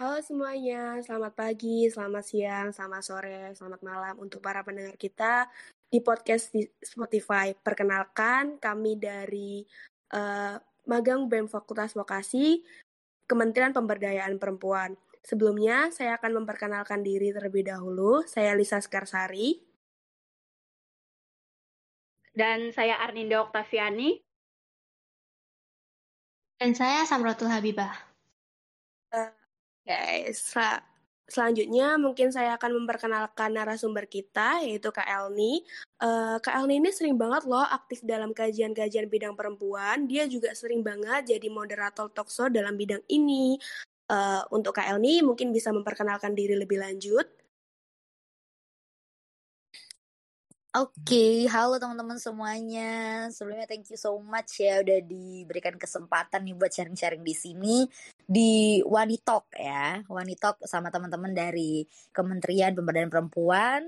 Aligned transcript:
Halo 0.00 0.24
semuanya, 0.24 1.04
selamat 1.04 1.36
pagi, 1.36 1.84
selamat 1.84 2.24
siang, 2.24 2.68
selamat 2.72 3.02
sore, 3.04 3.52
selamat 3.52 3.80
malam 3.84 4.14
untuk 4.24 4.40
para 4.40 4.64
pendengar 4.64 4.96
kita 4.96 5.44
di 5.92 6.00
podcast 6.00 6.48
di 6.48 6.64
Spotify. 6.80 7.52
Perkenalkan, 7.52 8.56
kami 8.56 8.96
dari 8.96 9.60
uh, 10.16 10.56
Magang 10.88 11.28
BEM 11.28 11.44
Fakultas 11.44 11.92
Vokasi, 11.92 12.64
Kementerian 13.28 13.76
Pemberdayaan 13.76 14.40
Perempuan. 14.40 14.96
Sebelumnya, 15.20 15.92
saya 15.92 16.16
akan 16.16 16.40
memperkenalkan 16.40 17.04
diri 17.04 17.28
terlebih 17.28 17.68
dahulu. 17.68 18.24
Saya 18.24 18.56
Lisa 18.56 18.80
Skarsari. 18.80 19.60
Dan 22.32 22.72
saya 22.72 22.96
Arninda 22.96 23.44
Oktaviani. 23.44 24.24
Dan 26.56 26.72
saya 26.72 27.04
Samratul 27.04 27.52
Habibah. 27.52 28.11
Guys, 29.82 30.38
sel 30.38 30.78
selanjutnya 31.26 31.96
mungkin 31.96 32.28
saya 32.28 32.60
akan 32.60 32.84
memperkenalkan 32.84 33.56
narasumber 33.56 34.04
kita, 34.04 34.60
yaitu 34.62 34.92
Kak 34.92 35.08
Elni. 35.08 35.64
Uh, 35.96 36.36
Kak 36.44 36.60
Elni 36.60 36.78
ini 36.78 36.92
sering 36.92 37.16
banget 37.16 37.48
loh 37.48 37.64
aktif 37.64 38.04
dalam 38.04 38.36
kajian-kajian 38.36 39.08
bidang 39.08 39.32
perempuan. 39.32 40.04
Dia 40.04 40.28
juga 40.28 40.52
sering 40.52 40.84
banget 40.84 41.34
jadi 41.34 41.48
moderator 41.48 42.12
talkshow 42.12 42.52
dalam 42.52 42.76
bidang 42.76 43.00
ini. 43.08 43.56
Uh, 44.12 44.44
untuk 44.52 44.76
Kak 44.76 44.92
Elni 44.92 45.24
mungkin 45.24 45.56
bisa 45.56 45.72
memperkenalkan 45.72 46.36
diri 46.36 46.52
lebih 46.52 46.78
lanjut. 46.78 47.41
Oke, 50.72 50.96
okay. 51.04 51.34
halo 51.52 51.76
teman-teman 51.76 52.16
semuanya. 52.16 53.28
Sebelumnya 53.28 53.68
thank 53.68 53.92
you 53.92 54.00
so 54.00 54.16
much 54.24 54.56
ya 54.56 54.80
udah 54.80 55.04
diberikan 55.04 55.76
kesempatan 55.76 56.48
nih 56.48 56.56
buat 56.56 56.72
sharing-sharing 56.72 57.20
di 57.20 57.36
sini 57.36 57.84
di 58.24 58.80
Wanitalk 58.80 59.52
ya. 59.52 60.00
Wanitalk 60.08 60.64
sama 60.64 60.88
teman-teman 60.88 61.36
dari 61.36 61.84
Kementerian 62.08 62.72
Pemberdayaan 62.72 63.12
Perempuan 63.12 63.84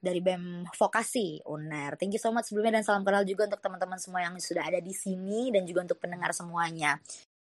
dari 0.00 0.24
BEM 0.24 0.72
Vokasi 0.72 1.44
UNER. 1.44 2.00
Thank 2.00 2.16
you 2.16 2.22
so 2.24 2.32
much 2.32 2.48
sebelumnya 2.48 2.80
dan 2.80 2.88
salam 2.88 3.04
kenal 3.04 3.28
juga 3.28 3.52
untuk 3.52 3.60
teman-teman 3.60 4.00
semua 4.00 4.24
yang 4.24 4.32
sudah 4.40 4.64
ada 4.64 4.80
di 4.80 4.96
sini 4.96 5.52
dan 5.52 5.68
juga 5.68 5.84
untuk 5.84 6.00
pendengar 6.00 6.32
semuanya. 6.32 6.96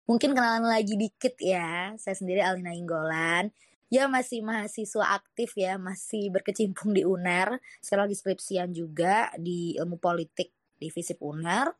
Mungkin 0.05 0.37
kenalan 0.37 0.69
lagi 0.69 0.93
dikit 0.93 1.41
ya. 1.41 1.97
Saya 1.97 2.13
sendiri 2.13 2.45
Alina 2.45 2.69
Inggolan. 2.69 3.49
Ya 3.95 4.11
masih 4.11 4.43
mahasiswa 4.43 5.07
aktif 5.07 5.55
ya, 5.55 5.79
masih 5.79 6.27
berkecimpung 6.27 6.91
di 6.91 7.07
UNER. 7.07 7.63
Sekarang 7.79 8.11
lagi 8.11 8.19
skripsian 8.19 8.75
juga 8.75 9.31
di 9.39 9.71
ilmu 9.79 9.95
politik 10.03 10.51
di 10.75 10.91
FISIP 10.91 11.23
UNER. 11.23 11.71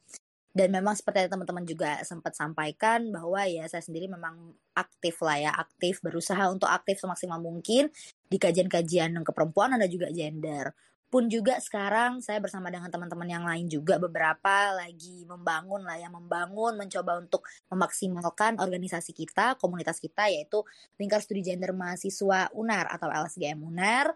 Dan 0.55 0.71
memang 0.71 0.95
seperti 0.95 1.27
teman-teman 1.27 1.67
juga 1.67 1.99
sempat 2.07 2.31
sampaikan 2.31 3.11
bahwa 3.11 3.43
ya 3.43 3.67
saya 3.67 3.83
sendiri 3.83 4.07
memang 4.07 4.55
aktif 4.71 5.19
lah 5.19 5.35
ya, 5.35 5.51
aktif 5.51 5.99
berusaha 5.99 6.47
untuk 6.47 6.71
aktif 6.71 7.03
semaksimal 7.03 7.43
mungkin 7.43 7.91
di 8.31 8.39
kajian-kajian 8.39 9.11
keperempuanan 9.19 9.83
dan 9.83 9.91
juga 9.91 10.07
gender 10.15 10.71
pun 11.15 11.31
juga 11.31 11.55
sekarang 11.63 12.19
saya 12.19 12.43
bersama 12.43 12.67
dengan 12.67 12.91
teman-teman 12.91 13.23
yang 13.23 13.47
lain 13.47 13.71
juga 13.71 13.95
beberapa 13.95 14.75
lagi 14.75 15.23
membangun 15.23 15.87
lah 15.87 15.95
yang 15.95 16.11
membangun 16.11 16.75
mencoba 16.75 17.23
untuk 17.23 17.47
memaksimalkan 17.71 18.59
organisasi 18.59 19.15
kita 19.15 19.55
komunitas 19.55 20.03
kita 20.03 20.27
yaitu 20.27 20.59
lingkar 20.99 21.23
studi 21.23 21.39
gender 21.39 21.71
mahasiswa 21.71 22.51
UNAR 22.51 22.91
atau 22.91 23.07
LSGM 23.07 23.63
UNAR 23.63 24.11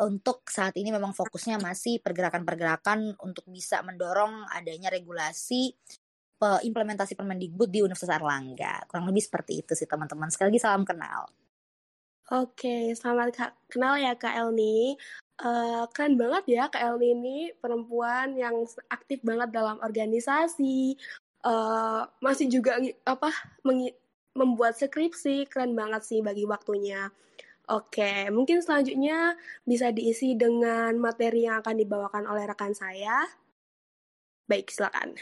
untuk 0.00 0.48
saat 0.48 0.72
ini 0.80 0.88
memang 0.88 1.12
fokusnya 1.12 1.60
masih 1.60 2.00
pergerakan-pergerakan 2.00 3.12
untuk 3.20 3.44
bisa 3.52 3.84
mendorong 3.84 4.48
adanya 4.56 4.88
regulasi 4.88 5.76
implementasi 6.42 7.12
Permendikbud 7.12 7.68
di 7.68 7.84
Universitas 7.84 8.18
Erlangga. 8.18 8.88
Kurang 8.88 9.04
lebih 9.06 9.22
seperti 9.22 9.62
itu 9.62 9.78
sih 9.78 9.86
teman-teman. 9.86 10.26
Sekali 10.26 10.50
lagi 10.50 10.64
salam 10.64 10.82
kenal. 10.82 11.28
Oke, 12.34 12.96
selamat 12.96 13.54
kenal 13.68 14.00
ya 14.00 14.16
Kak 14.16 14.34
Elni. 14.34 14.96
Uh, 15.42 15.90
keren 15.90 16.14
banget 16.14 16.44
ya 16.46 16.64
Elni 16.70 17.18
ini 17.18 17.38
perempuan 17.58 18.38
yang 18.38 18.62
aktif 18.86 19.18
banget 19.26 19.50
dalam 19.50 19.74
organisasi, 19.82 20.94
uh, 21.42 22.06
masih 22.22 22.46
juga 22.46 22.78
apa 23.02 23.34
membuat 24.38 24.78
skripsi, 24.78 25.50
keren 25.50 25.74
banget 25.74 26.06
sih 26.06 26.22
bagi 26.22 26.46
waktunya. 26.46 27.10
Oke, 27.66 28.30
mungkin 28.30 28.62
selanjutnya 28.62 29.34
bisa 29.66 29.90
diisi 29.90 30.38
dengan 30.38 30.94
materi 31.02 31.50
yang 31.50 31.58
akan 31.58 31.74
dibawakan 31.74 32.24
oleh 32.30 32.46
rekan 32.46 32.70
saya. 32.74 33.26
Baik, 34.46 34.70
silakan. 34.70 35.18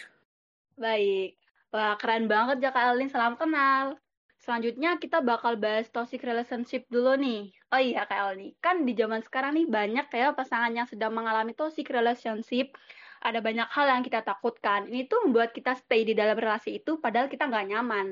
Baik. 0.77 1.37
Wah, 1.73 1.97
keren 1.97 2.29
banget 2.29 2.61
ya 2.65 2.77
Kak 2.77 2.93
Elni, 2.93 3.09
salam 3.09 3.41
kenal. 3.41 3.97
Selanjutnya 4.41 4.97
kita 4.97 5.21
bakal 5.21 5.57
bahas 5.61 5.89
toxic 5.93 6.25
relationship 6.25 6.89
dulu 6.89 7.17
nih. 7.17 7.53
Oh 7.71 7.79
iya 7.79 8.03
Kak 8.03 8.19
Elni, 8.35 8.59
kan 8.65 8.77
di 8.83 8.93
zaman 8.99 9.23
sekarang 9.27 9.55
nih 9.55 9.67
banyak 9.71 10.07
ya 10.11 10.35
pasangan 10.35 10.73
yang 10.75 10.89
sedang 10.91 11.15
mengalami 11.15 11.55
toxic 11.55 11.87
relationship. 11.87 12.75
Ada 13.23 13.39
banyak 13.47 13.69
hal 13.71 13.87
yang 13.95 14.03
kita 14.03 14.21
takutkan. 14.27 14.91
Ini 14.91 15.07
tuh 15.07 15.19
membuat 15.29 15.55
kita 15.55 15.79
stay 15.79 16.03
di 16.09 16.15
dalam 16.19 16.35
relasi 16.35 16.83
itu 16.83 16.99
padahal 16.99 17.31
kita 17.31 17.47
nggak 17.47 17.67
nyaman. 17.71 18.07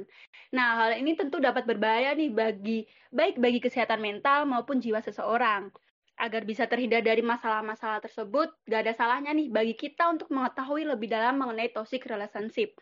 Nah, 0.55 0.69
hal 0.79 0.91
ini 1.03 1.19
tentu 1.19 1.43
dapat 1.43 1.65
berbahaya 1.67 2.15
nih 2.15 2.31
bagi 2.31 2.79
baik 3.11 3.41
bagi 3.43 3.59
kesehatan 3.59 3.99
mental 3.99 4.47
maupun 4.47 4.79
jiwa 4.79 5.01
seseorang 5.03 5.75
agar 6.19 6.43
bisa 6.43 6.67
terhindar 6.67 7.01
dari 7.01 7.23
masalah-masalah 7.23 8.03
tersebut, 8.03 8.51
gak 8.67 8.83
ada 8.85 8.93
salahnya 8.93 9.31
nih 9.31 9.49
bagi 9.49 9.75
kita 9.79 10.11
untuk 10.11 10.29
mengetahui 10.35 10.85
lebih 10.85 11.07
dalam 11.07 11.39
mengenai 11.39 11.71
toxic 11.71 12.03
relationship. 12.11 12.75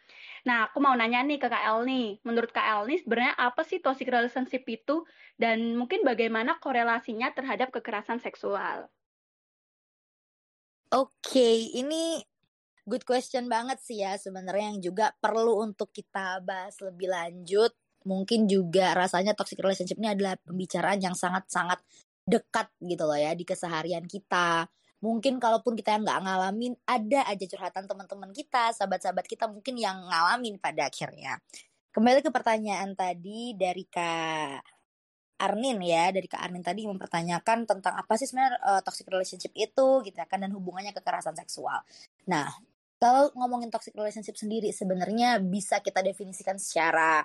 Nah, 0.49 0.73
aku 0.73 0.81
mau 0.81 0.97
nanya 0.97 1.21
nih 1.21 1.37
ke 1.37 1.47
Kak 1.53 1.65
El 1.69 1.85
nih, 1.85 2.07
menurut 2.25 2.51
Kak 2.51 2.65
El 2.65 2.83
nih 2.89 2.99
sebenarnya 3.05 3.35
apa 3.37 3.63
sih 3.63 3.79
toxic 3.85 4.09
relationship 4.09 4.65
itu 4.65 5.05
dan 5.37 5.77
mungkin 5.77 6.01
bagaimana 6.03 6.57
korelasinya 6.59 7.31
terhadap 7.37 7.69
kekerasan 7.71 8.19
seksual? 8.25 8.89
Oke, 10.95 11.13
okay, 11.21 11.57
ini 11.77 12.25
good 12.87 13.03
question 13.03 13.51
banget 13.51 13.83
sih 13.83 14.01
ya 14.01 14.15
sebenarnya 14.15 14.73
yang 14.73 14.81
juga 14.81 15.11
perlu 15.19 15.67
untuk 15.67 15.91
kita 15.91 16.41
bahas 16.47 16.79
lebih 16.79 17.11
lanjut. 17.11 17.75
Mungkin 18.07 18.47
juga 18.47 18.95
rasanya 18.95 19.35
toxic 19.35 19.59
relationship 19.59 19.99
ini 19.99 20.15
adalah 20.15 20.39
pembicaraan 20.47 21.03
yang 21.03 21.19
sangat-sangat 21.19 21.83
dekat 22.27 22.67
gitu 22.83 23.07
loh 23.07 23.17
ya 23.17 23.33
di 23.33 23.47
keseharian 23.47 24.05
kita. 24.05 24.67
Mungkin 24.99 25.39
kalaupun 25.39 25.79
kita 25.79 26.03
nggak 26.03 26.19
ngalamin, 26.27 26.75
ada 26.83 27.23
aja 27.31 27.45
curhatan 27.47 27.87
teman-teman 27.87 28.35
kita, 28.35 28.75
sahabat-sahabat 28.75 29.31
kita 29.31 29.47
mungkin 29.47 29.79
yang 29.79 29.95
ngalamin 30.11 30.59
pada 30.59 30.91
akhirnya. 30.91 31.39
Kembali 31.95 32.21
ke 32.21 32.29
pertanyaan 32.35 32.93
tadi 32.99 33.55
dari 33.55 33.87
Kak 33.87 34.61
Arnin 35.37 35.79
ya, 35.85 36.11
dari 36.11 36.27
Kak 36.27 36.43
Arnin 36.43 36.65
tadi 36.65 36.89
mempertanyakan 36.89 37.69
tentang 37.69 37.95
apa 37.95 38.17
sih 38.17 38.27
sebenarnya 38.27 38.57
uh, 38.65 38.81
toxic 38.81 39.07
relationship 39.07 39.53
itu 39.53 40.01
gitu 40.03 40.17
ya 40.17 40.27
kan 40.27 40.43
dan 40.43 40.51
hubungannya 40.57 40.97
kekerasan 40.97 41.37
seksual. 41.37 41.85
Nah, 42.27 42.49
kalau 42.97 43.29
ngomongin 43.37 43.69
toxic 43.69 43.93
relationship 43.93 44.35
sendiri 44.41 44.73
sebenarnya 44.73 45.39
bisa 45.45 45.85
kita 45.85 46.01
definisikan 46.01 46.57
secara 46.57 47.21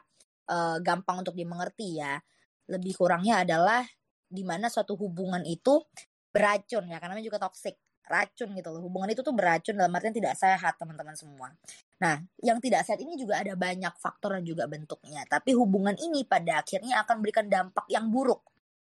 uh, 0.51 0.77
gampang 0.83 1.23
untuk 1.23 1.33
dimengerti 1.39 2.03
ya. 2.03 2.19
Lebih 2.67 2.99
kurangnya 2.99 3.47
adalah 3.47 3.83
di 4.31 4.47
mana 4.47 4.71
suatu 4.71 4.95
hubungan 4.95 5.43
itu 5.43 5.83
beracun 6.31 6.87
ya 6.87 6.97
karena 7.03 7.19
juga 7.19 7.43
toxic 7.43 7.75
racun 8.07 8.55
gitu 8.55 8.71
loh. 8.71 8.81
Hubungan 8.87 9.11
itu 9.11 9.21
tuh 9.21 9.35
beracun 9.35 9.75
dalam 9.75 9.91
artian 9.91 10.15
tidak 10.15 10.39
sehat 10.39 10.79
teman-teman 10.79 11.15
semua. 11.19 11.51
Nah 11.99 12.23
yang 12.39 12.63
tidak 12.63 12.87
sehat 12.87 13.03
ini 13.03 13.19
juga 13.19 13.43
ada 13.43 13.53
banyak 13.59 13.91
faktor 13.99 14.39
dan 14.39 14.43
juga 14.47 14.65
bentuknya 14.71 15.27
tapi 15.27 15.51
hubungan 15.51 15.93
ini 15.99 16.23
pada 16.23 16.63
akhirnya 16.63 17.03
akan 17.03 17.19
memberikan 17.19 17.45
dampak 17.51 17.85
yang 17.91 18.07
buruk 18.07 18.41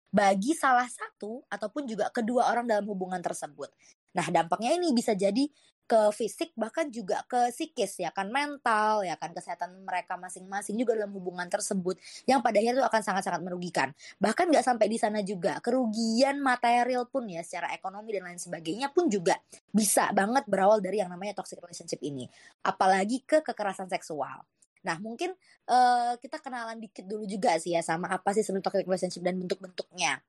bagi 0.07 0.55
salah 0.55 0.87
satu 0.87 1.43
ataupun 1.51 1.83
juga 1.83 2.07
kedua 2.09 2.47
orang 2.47 2.65
dalam 2.65 2.87
hubungan 2.87 3.19
tersebut 3.19 3.67
nah 4.17 4.25
dampaknya 4.33 4.73
ini 4.73 4.89
bisa 4.97 5.13
jadi 5.13 5.45
ke 5.87 6.11
fisik 6.11 6.51
bahkan 6.59 6.91
juga 6.91 7.23
ke 7.31 7.47
psikis 7.55 8.03
ya 8.03 8.11
kan 8.11 8.27
mental 8.27 9.07
ya 9.07 9.15
kan 9.15 9.31
kesehatan 9.31 9.87
mereka 9.87 10.19
masing-masing 10.19 10.75
juga 10.75 10.99
dalam 10.99 11.15
hubungan 11.15 11.47
tersebut 11.47 11.95
yang 12.27 12.43
pada 12.43 12.59
akhirnya 12.59 12.83
itu 12.83 12.87
akan 12.91 13.01
sangat-sangat 13.01 13.41
merugikan. 13.41 13.95
Bahkan 14.19 14.51
nggak 14.51 14.67
sampai 14.67 14.91
di 14.91 14.99
sana 14.99 15.23
juga 15.23 15.63
kerugian 15.63 16.43
material 16.43 17.07
pun 17.07 17.23
ya 17.31 17.39
secara 17.39 17.71
ekonomi 17.71 18.19
dan 18.19 18.27
lain 18.27 18.35
sebagainya 18.35 18.91
pun 18.91 19.07
juga 19.07 19.39
bisa 19.71 20.11
banget 20.11 20.43
berawal 20.51 20.83
dari 20.83 20.99
yang 20.99 21.07
namanya 21.07 21.39
toxic 21.39 21.55
relationship 21.63 22.03
ini. 22.03 22.27
Apalagi 22.67 23.23
ke 23.23 23.39
kekerasan 23.39 23.87
seksual. 23.87 24.43
Nah, 24.83 24.99
mungkin 24.99 25.31
uh, 25.71 26.19
kita 26.19 26.43
kenalan 26.43 26.83
dikit 26.83 27.07
dulu 27.07 27.23
juga 27.23 27.55
sih 27.63 27.75
ya 27.75 27.81
sama 27.83 28.11
apa 28.11 28.35
sih 28.35 28.43
sebenarnya 28.43 28.67
toxic 28.67 28.83
relationship 28.83 29.23
dan 29.23 29.39
bentuk-bentuknya. 29.39 30.19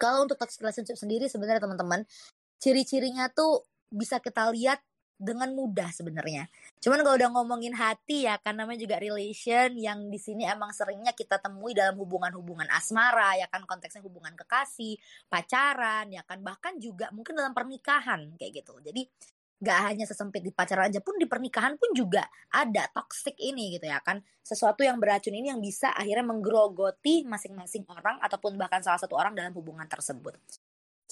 Kalau 0.00 0.24
untuk 0.24 0.40
toxic 0.40 0.64
relationship 0.64 0.96
sendiri 0.96 1.28
sebenarnya 1.28 1.60
teman-teman, 1.60 2.08
ciri-cirinya 2.60 3.32
tuh 3.32 3.64
bisa 3.90 4.20
kita 4.22 4.52
lihat 4.54 4.78
dengan 5.20 5.52
mudah 5.52 5.92
sebenarnya. 5.92 6.48
Cuman 6.80 7.04
kalau 7.04 7.16
udah 7.20 7.30
ngomongin 7.36 7.76
hati 7.76 8.24
ya 8.24 8.40
kan 8.40 8.56
namanya 8.56 8.80
juga 8.80 8.96
relation 8.96 9.76
yang 9.76 10.08
di 10.08 10.16
sini 10.16 10.48
emang 10.48 10.72
seringnya 10.72 11.12
kita 11.12 11.36
temui 11.36 11.76
dalam 11.76 12.00
hubungan-hubungan 12.00 12.64
asmara 12.72 13.36
ya 13.36 13.44
kan 13.52 13.68
konteksnya 13.68 14.00
hubungan 14.00 14.32
kekasih, 14.32 14.96
pacaran 15.28 16.08
ya 16.08 16.24
kan 16.24 16.40
bahkan 16.40 16.80
juga 16.80 17.12
mungkin 17.12 17.36
dalam 17.36 17.52
pernikahan 17.52 18.32
kayak 18.40 18.64
gitu. 18.64 18.80
Jadi 18.80 19.04
gak 19.60 19.92
hanya 19.92 20.08
sesempit 20.08 20.40
di 20.40 20.56
pacaran 20.56 20.88
aja 20.88 21.04
pun 21.04 21.20
di 21.20 21.28
pernikahan 21.28 21.76
pun 21.76 21.92
juga 21.92 22.24
ada 22.48 22.88
toxic 22.96 23.36
ini 23.36 23.76
gitu 23.76 23.92
ya 23.92 24.00
kan 24.00 24.24
sesuatu 24.40 24.80
yang 24.80 24.96
beracun 24.96 25.36
ini 25.36 25.52
yang 25.52 25.60
bisa 25.60 25.92
akhirnya 25.92 26.24
menggerogoti 26.24 27.28
masing-masing 27.28 27.84
orang 27.92 28.16
ataupun 28.24 28.56
bahkan 28.56 28.80
salah 28.80 28.96
satu 28.96 29.20
orang 29.20 29.36
dalam 29.36 29.52
hubungan 29.52 29.84
tersebut 29.84 30.32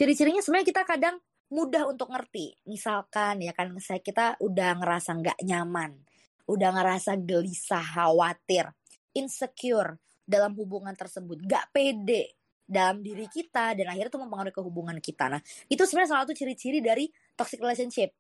ciri-cirinya 0.01 0.41
sebenarnya 0.41 0.65
kita 0.73 0.83
kadang 0.89 1.21
mudah 1.49 1.89
untuk 1.89 2.13
ngerti. 2.13 2.57
Misalkan 2.69 3.41
ya 3.41 3.53
kan 3.57 3.73
saya 3.81 4.01
kita 4.05 4.37
udah 4.41 4.79
ngerasa 4.79 5.11
nggak 5.17 5.39
nyaman 5.45 6.09
udah 6.49 6.71
ngerasa 6.81 7.21
gelisah 7.21 7.85
khawatir 7.85 8.73
insecure 9.13 10.01
dalam 10.25 10.57
hubungan 10.57 10.97
tersebut 10.97 11.45
gak 11.45 11.69
pede 11.73 12.41
dalam 12.65 13.05
diri 13.05 13.29
kita 13.29 13.77
dan 13.77 13.93
akhirnya 13.93 14.13
itu 14.13 14.21
mempengaruhi 14.21 14.53
ke 14.53 14.61
hubungan 14.61 14.97
kita. 15.01 15.33
Nah 15.33 15.41
itu 15.73 15.81
sebenarnya 15.89 16.11
salah 16.13 16.23
satu 16.29 16.37
ciri-ciri 16.37 16.85
dari 16.85 17.09
toxic 17.33 17.61
relationship. 17.61 18.13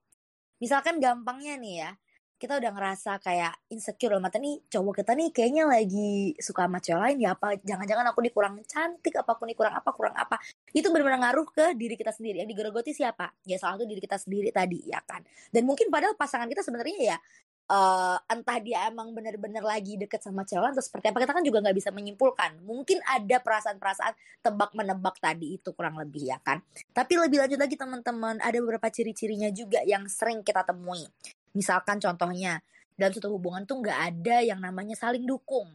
Misalkan 0.61 1.01
gampangnya 1.01 1.61
nih 1.61 1.75
ya 1.85 1.91
kita 2.38 2.62
udah 2.62 2.70
ngerasa 2.70 3.19
kayak 3.19 3.52
insecure 3.75 4.14
loh 4.14 4.23
mata 4.23 4.38
nih 4.38 4.62
cowok 4.70 5.02
kita 5.02 5.12
nih 5.19 5.29
kayaknya 5.35 5.67
lagi 5.67 6.38
suka 6.38 6.70
sama 6.70 6.79
cewek 6.79 7.02
lain 7.02 7.19
ya 7.26 7.31
apa 7.35 7.58
jangan-jangan 7.58 8.06
aku 8.14 8.19
nih 8.23 8.32
kurang 8.32 8.55
cantik 8.62 9.14
apa 9.19 9.31
aku 9.35 9.43
nih 9.50 9.56
kurang 9.58 9.75
apa 9.75 9.90
kurang 9.90 10.14
apa. 10.14 10.38
Itu 10.70 10.94
benar-benar 10.94 11.19
ngaruh 11.29 11.46
ke 11.50 11.75
diri 11.75 11.99
kita 11.99 12.14
sendiri. 12.14 12.46
Yang 12.46 12.55
digerogoti 12.55 12.94
siapa? 12.94 13.35
Ya 13.43 13.58
salah 13.58 13.75
satu 13.75 13.90
diri 13.90 13.99
kita 13.99 14.17
sendiri 14.23 14.55
tadi 14.55 14.87
ya 14.87 15.02
kan? 15.02 15.26
Dan 15.50 15.67
mungkin 15.67 15.90
padahal 15.90 16.14
pasangan 16.14 16.46
kita 16.46 16.62
sebenarnya 16.62 17.14
ya 17.14 17.19
uh, 17.69 18.17
entah 18.31 18.58
dia 18.58 18.88
emang 18.88 19.12
bener-bener 19.12 19.61
lagi 19.61 20.00
deket 20.00 20.25
sama 20.25 20.43
cewek 20.43 20.73
atau 20.73 20.82
seperti 20.82 21.12
apa 21.12 21.19
kita 21.23 21.32
kan 21.37 21.44
juga 21.44 21.58
nggak 21.62 21.76
bisa 21.76 21.91
menyimpulkan. 21.93 22.62
Mungkin 22.64 23.02
ada 23.05 23.43
perasaan-perasaan 23.43 24.14
tebak 24.46 24.73
menebak 24.79 25.19
tadi 25.20 25.58
itu 25.61 25.75
kurang 25.76 26.00
lebih 26.00 26.32
ya 26.32 26.38
kan? 26.41 26.62
Tapi 26.94 27.19
lebih 27.19 27.44
lanjut 27.44 27.61
lagi 27.61 27.76
teman-teman 27.76 28.41
ada 28.41 28.58
beberapa 28.62 28.88
ciri-cirinya 28.88 29.52
juga 29.52 29.84
yang 29.84 30.06
sering 30.06 30.46
kita 30.46 30.64
temui 30.64 31.05
misalkan 31.56 32.00
contohnya 32.03 32.61
dalam 32.99 33.15
suatu 33.15 33.31
hubungan 33.31 33.62
tuh 33.62 33.79
nggak 33.79 33.99
ada 34.15 34.37
yang 34.43 34.59
namanya 34.59 34.99
saling 34.99 35.23
dukung 35.23 35.71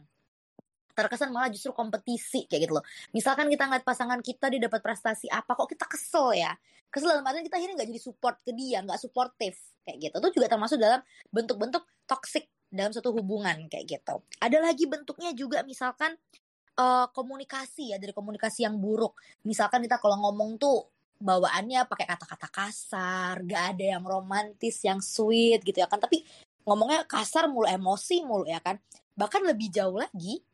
terkesan 0.94 1.34
malah 1.34 1.50
justru 1.50 1.74
kompetisi 1.74 2.46
kayak 2.46 2.70
gitu 2.70 2.72
loh. 2.78 2.86
Misalkan 3.10 3.50
kita 3.50 3.66
ngeliat 3.66 3.82
pasangan 3.82 4.22
kita 4.22 4.46
dia 4.46 4.62
dapat 4.62 4.78
prestasi 4.78 5.26
apa 5.26 5.58
kok 5.58 5.66
kita 5.66 5.90
kesel 5.90 6.38
ya. 6.38 6.54
Kesel 6.88 7.10
dalam 7.10 7.26
artian 7.26 7.42
kita 7.42 7.58
akhirnya 7.58 7.82
nggak 7.82 7.90
jadi 7.90 8.00
support 8.00 8.38
ke 8.46 8.54
dia, 8.54 8.78
nggak 8.86 9.02
suportif 9.02 9.58
kayak 9.82 9.98
gitu. 9.98 10.16
Itu 10.22 10.28
juga 10.38 10.46
termasuk 10.46 10.78
dalam 10.78 11.02
bentuk-bentuk 11.34 11.82
toxic 12.06 12.46
dalam 12.70 12.94
suatu 12.94 13.10
hubungan 13.10 13.66
kayak 13.66 13.98
gitu. 13.98 14.22
Ada 14.38 14.62
lagi 14.62 14.86
bentuknya 14.86 15.34
juga 15.34 15.66
misalkan 15.66 16.14
uh, 16.78 17.06
komunikasi 17.10 17.94
ya 17.94 17.96
dari 17.98 18.14
komunikasi 18.14 18.62
yang 18.62 18.78
buruk. 18.78 19.18
Misalkan 19.42 19.82
kita 19.82 19.98
kalau 19.98 20.22
ngomong 20.22 20.62
tuh 20.62 20.93
bawaannya 21.24 21.88
pakai 21.88 22.04
kata-kata 22.04 22.48
kasar, 22.52 23.40
gak 23.48 23.64
ada 23.74 23.96
yang 23.96 24.04
romantis, 24.04 24.84
yang 24.84 25.00
sweet 25.00 25.64
gitu 25.64 25.80
ya 25.80 25.88
kan. 25.88 25.96
Tapi 25.96 26.20
ngomongnya 26.68 27.08
kasar 27.08 27.48
mulu, 27.48 27.64
emosi 27.64 28.20
mulu 28.20 28.44
ya 28.44 28.60
kan. 28.60 28.76
Bahkan 29.16 29.40
lebih 29.48 29.72
jauh 29.72 29.96
lagi, 29.96 30.44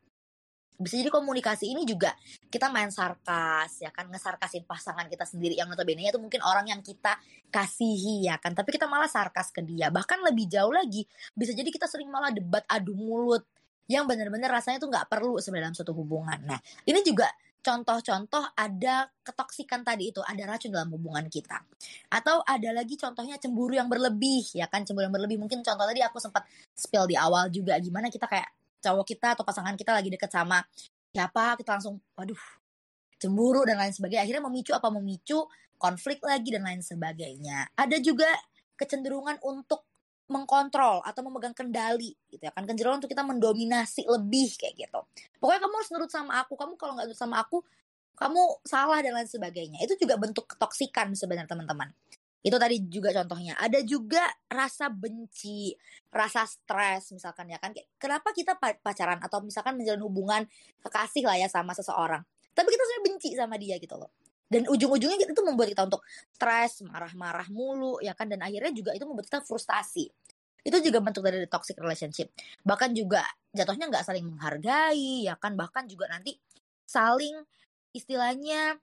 bisa 0.81 0.97
jadi 0.97 1.13
komunikasi 1.13 1.69
ini 1.69 1.85
juga 1.85 2.17
kita 2.49 2.73
main 2.73 2.89
sarkas 2.89 3.85
ya 3.85 3.93
kan 3.93 4.09
ngesarkasin 4.09 4.65
pasangan 4.65 5.05
kita 5.05 5.29
sendiri 5.29 5.53
yang 5.53 5.69
notabene 5.69 6.09
itu 6.09 6.17
mungkin 6.17 6.41
orang 6.41 6.73
yang 6.73 6.81
kita 6.81 7.21
kasihi 7.53 8.25
ya 8.25 8.41
kan 8.41 8.57
tapi 8.57 8.73
kita 8.73 8.89
malah 8.89 9.05
sarkas 9.05 9.53
ke 9.53 9.61
dia 9.61 9.93
bahkan 9.93 10.17
lebih 10.25 10.49
jauh 10.49 10.73
lagi 10.73 11.05
bisa 11.37 11.53
jadi 11.53 11.69
kita 11.69 11.85
sering 11.85 12.09
malah 12.09 12.33
debat 12.33 12.65
adu 12.65 12.97
mulut 12.97 13.45
yang 13.85 14.09
benar-benar 14.09 14.49
rasanya 14.49 14.81
tuh 14.81 14.89
nggak 14.89 15.05
perlu 15.05 15.37
sebenarnya 15.37 15.69
dalam 15.69 15.77
suatu 15.77 15.93
hubungan 15.93 16.41
nah 16.49 16.57
ini 16.89 17.05
juga 17.05 17.29
contoh-contoh 17.61 18.57
ada 18.57 19.05
ketoksikan 19.21 19.85
tadi 19.85 20.09
itu 20.09 20.19
ada 20.25 20.43
racun 20.49 20.73
dalam 20.73 20.89
hubungan 20.93 21.29
kita. 21.29 21.61
Atau 22.09 22.41
ada 22.41 22.69
lagi 22.73 22.97
contohnya 22.97 23.37
cemburu 23.37 23.77
yang 23.77 23.87
berlebih 23.87 24.57
ya 24.57 24.65
kan? 24.65 24.81
Cemburu 24.81 25.07
yang 25.07 25.15
berlebih. 25.15 25.37
Mungkin 25.37 25.61
contoh 25.61 25.85
tadi 25.85 26.01
aku 26.01 26.17
sempat 26.17 26.43
spill 26.73 27.05
di 27.05 27.15
awal 27.15 27.53
juga 27.53 27.77
gimana 27.77 28.09
kita 28.09 28.25
kayak 28.25 28.49
cowok 28.81 29.05
kita 29.05 29.37
atau 29.37 29.45
pasangan 29.45 29.77
kita 29.77 29.93
lagi 29.93 30.09
deket 30.09 30.33
sama 30.33 30.57
siapa 31.13 31.53
kita 31.59 31.77
langsung 31.77 32.01
waduh 32.17 32.39
cemburu 33.21 33.61
dan 33.61 33.77
lain 33.77 33.93
sebagainya. 33.93 34.25
Akhirnya 34.25 34.43
memicu 34.49 34.73
apa? 34.73 34.89
Memicu 34.89 35.45
konflik 35.77 36.25
lagi 36.25 36.49
dan 36.49 36.65
lain 36.65 36.81
sebagainya. 36.81 37.69
Ada 37.77 38.01
juga 38.01 38.27
kecenderungan 38.73 39.37
untuk 39.45 39.85
mengkontrol 40.31 41.03
atau 41.03 41.21
memegang 41.27 41.51
kendali 41.51 42.15
gitu 42.31 42.41
ya 42.41 42.51
kan 42.55 42.63
kecenderungan 42.63 43.03
untuk 43.03 43.11
kita 43.11 43.21
mendominasi 43.21 44.07
lebih 44.07 44.55
kayak 44.55 44.87
gitu 44.87 44.99
pokoknya 45.43 45.61
kamu 45.61 45.73
harus 45.75 45.89
nurut 45.91 46.11
sama 46.11 46.39
aku 46.41 46.53
kamu 46.55 46.73
kalau 46.79 46.95
nggak 46.95 47.11
nurut 47.11 47.19
sama 47.19 47.43
aku 47.43 47.59
kamu 48.15 48.41
salah 48.63 49.03
dan 49.03 49.17
lain 49.17 49.27
sebagainya 49.27 49.83
itu 49.83 49.99
juga 49.99 50.15
bentuk 50.15 50.47
ketoksikan 50.47 51.11
sebenarnya 51.13 51.51
teman-teman 51.51 51.91
itu 52.41 52.57
tadi 52.57 52.81
juga 52.89 53.13
contohnya. 53.13 53.53
Ada 53.61 53.85
juga 53.85 54.25
rasa 54.49 54.89
benci, 54.89 55.77
rasa 56.09 56.49
stres 56.49 57.13
misalkan 57.13 57.53
ya 57.53 57.61
kan. 57.61 57.69
Kenapa 58.01 58.33
kita 58.33 58.57
pacaran 58.57 59.21
atau 59.21 59.45
misalkan 59.45 59.77
menjalin 59.77 60.01
hubungan 60.01 60.41
kekasih 60.81 61.21
lah 61.29 61.37
ya 61.37 61.45
sama 61.45 61.77
seseorang. 61.77 62.25
Tapi 62.51 62.67
kita 62.67 62.83
sebenarnya 62.83 63.05
benci 63.13 63.29
sama 63.37 63.55
dia 63.61 63.77
gitu 63.77 63.93
loh. 63.93 64.09
Dan 64.51 64.67
ujung-ujungnya 64.67 65.31
itu 65.31 65.41
membuat 65.47 65.71
kita 65.71 65.87
untuk 65.87 66.03
stres, 66.35 66.83
marah-marah 66.83 67.47
mulu 67.47 68.03
ya 68.03 68.11
kan. 68.11 68.27
Dan 68.27 68.43
akhirnya 68.43 68.75
juga 68.75 68.91
itu 68.91 69.07
membuat 69.07 69.31
kita 69.31 69.39
frustasi. 69.47 70.11
Itu 70.61 70.77
juga 70.83 70.99
bentuk 70.99 71.23
dari 71.23 71.47
toxic 71.47 71.79
relationship. 71.79 72.35
Bahkan 72.67 72.91
juga 72.91 73.23
jatuhnya 73.55 73.87
nggak 73.87 74.03
saling 74.03 74.27
menghargai 74.27 75.23
ya 75.23 75.39
kan. 75.39 75.55
Bahkan 75.55 75.87
juga 75.87 76.11
nanti 76.11 76.35
saling 76.83 77.39
istilahnya 77.95 78.75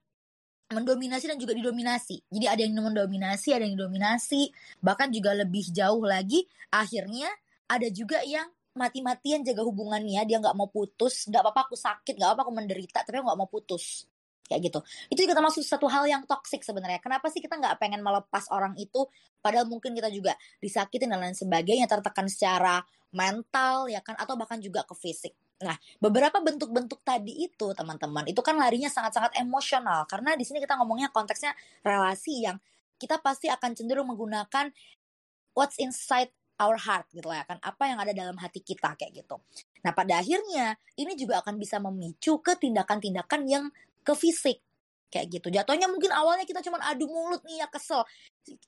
mendominasi 0.73 1.25
dan 1.29 1.39
juga 1.41 1.53
didominasi. 1.57 2.25
Jadi 2.29 2.47
ada 2.49 2.61
yang 2.61 2.77
mendominasi, 2.77 3.57
ada 3.57 3.65
yang 3.65 3.77
didominasi, 3.77 4.53
bahkan 4.85 5.09
juga 5.09 5.33
lebih 5.33 5.73
jauh 5.73 6.05
lagi 6.05 6.45
akhirnya 6.69 7.29
ada 7.69 7.89
juga 7.89 8.21
yang 8.25 8.49
mati-matian 8.77 9.43
jaga 9.43 9.65
hubungannya, 9.65 10.23
dia 10.29 10.39
nggak 10.39 10.55
mau 10.55 10.71
putus, 10.71 11.27
nggak 11.27 11.43
apa-apa 11.43 11.61
aku 11.73 11.75
sakit, 11.75 12.15
nggak 12.15 12.29
apa-apa 12.31 12.43
aku 12.47 12.53
menderita, 12.55 12.99
tapi 13.03 13.19
nggak 13.19 13.39
mau 13.39 13.51
putus. 13.51 14.07
Kayak 14.49 14.73
gitu. 14.73 14.79
Itu 15.13 15.21
juga 15.29 15.37
termasuk 15.37 15.61
satu 15.61 15.87
hal 15.93 16.09
yang 16.09 16.25
toksik 16.25 16.65
sebenarnya. 16.65 16.99
Kenapa 17.05 17.29
sih 17.29 17.45
kita 17.45 17.61
nggak 17.61 17.77
pengen 17.77 18.01
melepas 18.01 18.49
orang 18.49 18.73
itu, 18.81 19.05
padahal 19.45 19.69
mungkin 19.69 19.93
kita 19.93 20.09
juga 20.09 20.33
disakitin 20.59 21.13
dan 21.13 21.21
lain 21.21 21.37
sebagainya, 21.37 21.85
tertekan 21.85 22.27
secara 22.33 22.81
mental 23.13 23.93
ya 23.93 24.01
kan, 24.01 24.17
atau 24.17 24.41
bahkan 24.41 24.57
juga 24.57 24.89
ke 24.89 24.97
fisik. 24.97 25.37
Nah, 25.59 25.75
beberapa 25.99 26.39
bentuk-bentuk 26.39 27.03
tadi 27.03 27.45
itu, 27.45 27.75
teman-teman, 27.75 28.25
itu 28.31 28.39
kan 28.41 28.55
larinya 28.57 28.87
sangat-sangat 28.89 29.37
emosional 29.43 30.07
karena 30.07 30.39
di 30.39 30.47
sini 30.47 30.63
kita 30.63 30.79
ngomongnya 30.79 31.11
konteksnya 31.11 31.51
relasi 31.83 32.47
yang 32.47 32.57
kita 32.99 33.19
pasti 33.19 33.51
akan 33.51 33.75
cenderung 33.75 34.07
menggunakan 34.11 34.71
what's 35.59 35.79
inside 35.83 36.31
our 36.59 36.79
heart 36.79 37.07
gitu 37.15 37.27
ya 37.31 37.47
kan, 37.47 37.59
apa 37.63 37.87
yang 37.87 37.99
ada 38.03 38.11
dalam 38.11 38.35
hati 38.39 38.63
kita 38.63 38.95
kayak 38.99 39.23
gitu. 39.23 39.39
Nah, 39.83 39.95
pada 39.95 40.19
akhirnya 40.19 40.75
ini 40.99 41.15
juga 41.15 41.43
akan 41.43 41.55
bisa 41.59 41.79
memicu 41.79 42.43
ke 42.43 42.59
tindakan-tindakan 42.59 43.41
yang 43.47 43.65
ke 44.03 44.13
fisik 44.15 44.59
kayak 45.09 45.27
gitu. 45.33 45.49
Jatuhnya 45.49 45.89
mungkin 45.89 46.13
awalnya 46.13 46.45
kita 46.45 46.61
cuma 46.61 46.77
adu 46.85 47.09
mulut 47.09 47.41
nih 47.49 47.65
ya 47.65 47.67
kesel. 47.69 48.05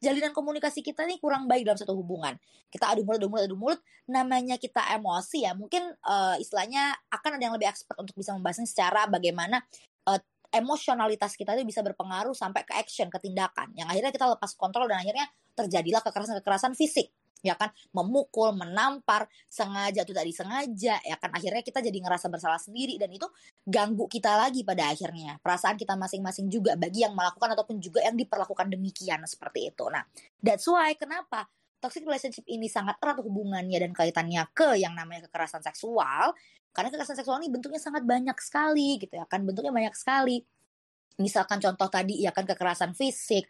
Jalinan 0.00 0.32
komunikasi 0.32 0.80
kita 0.80 1.04
nih 1.04 1.20
kurang 1.20 1.44
baik 1.44 1.68
dalam 1.68 1.76
satu 1.76 1.92
hubungan. 1.92 2.36
Kita 2.72 2.88
adu 2.92 3.04
mulut, 3.04 3.20
adu 3.20 3.28
mulut, 3.28 3.44
adu 3.44 3.56
mulut. 3.56 3.80
Namanya 4.08 4.56
kita 4.56 4.80
emosi 4.96 5.44
ya. 5.44 5.52
Mungkin 5.52 5.84
uh, 6.00 6.36
istilahnya 6.40 6.96
akan 7.12 7.36
ada 7.36 7.42
yang 7.44 7.54
lebih 7.56 7.68
expert 7.68 7.96
untuk 8.00 8.16
bisa 8.16 8.32
membahasnya 8.32 8.64
secara 8.64 9.04
bagaimana 9.08 9.60
uh, 10.08 10.20
emosionalitas 10.50 11.36
kita 11.36 11.54
itu 11.54 11.68
bisa 11.68 11.84
berpengaruh 11.84 12.32
sampai 12.32 12.64
ke 12.64 12.72
action, 12.72 13.12
ke 13.12 13.20
tindakan. 13.20 13.76
Yang 13.76 13.88
akhirnya 13.92 14.12
kita 14.12 14.26
lepas 14.32 14.50
kontrol 14.56 14.88
dan 14.88 15.04
akhirnya 15.04 15.28
terjadilah 15.54 16.00
kekerasan-kekerasan 16.00 16.72
fisik 16.72 17.12
ya 17.40 17.56
kan? 17.56 17.72
Memukul 17.92 18.52
menampar 18.56 19.26
sengaja 19.48 20.04
atau 20.04 20.12
tidak 20.12 20.26
disengaja 20.28 20.94
ya 21.00 21.16
kan? 21.16 21.30
Akhirnya 21.32 21.64
kita 21.64 21.80
jadi 21.80 21.98
ngerasa 22.00 22.28
bersalah 22.28 22.60
sendiri 22.60 22.96
dan 23.00 23.10
itu 23.12 23.26
ganggu 23.64 24.06
kita 24.06 24.36
lagi 24.36 24.62
pada 24.62 24.92
akhirnya. 24.92 25.40
Perasaan 25.40 25.76
kita 25.80 25.96
masing-masing 25.96 26.52
juga 26.52 26.76
bagi 26.76 27.02
yang 27.04 27.16
melakukan 27.16 27.52
ataupun 27.56 27.80
juga 27.80 28.04
yang 28.04 28.16
diperlakukan 28.16 28.70
demikian 28.70 29.24
seperti 29.24 29.72
itu. 29.72 29.84
Nah 29.88 30.04
that's 30.40 30.68
why 30.68 30.92
kenapa 30.94 31.48
toxic 31.80 32.04
relationship 32.04 32.44
ini 32.44 32.68
sangat 32.68 33.00
erat 33.00 33.18
hubungannya 33.24 33.80
dan 33.80 33.92
kaitannya 33.96 34.44
ke 34.52 34.76
yang 34.76 34.92
namanya 34.92 35.26
kekerasan 35.26 35.64
seksual? 35.64 36.36
Karena 36.70 36.88
kekerasan 36.92 37.18
seksual 37.18 37.42
ini 37.42 37.50
bentuknya 37.50 37.82
sangat 37.82 38.06
banyak 38.06 38.36
sekali 38.38 39.00
gitu 39.00 39.16
ya 39.16 39.26
kan? 39.26 39.42
Bentuknya 39.42 39.74
banyak 39.74 39.96
sekali. 39.96 40.44
Misalkan 41.20 41.60
contoh 41.60 41.88
tadi 41.92 42.22
ya 42.24 42.32
kan 42.32 42.48
kekerasan 42.48 42.96
fisik 42.96 43.44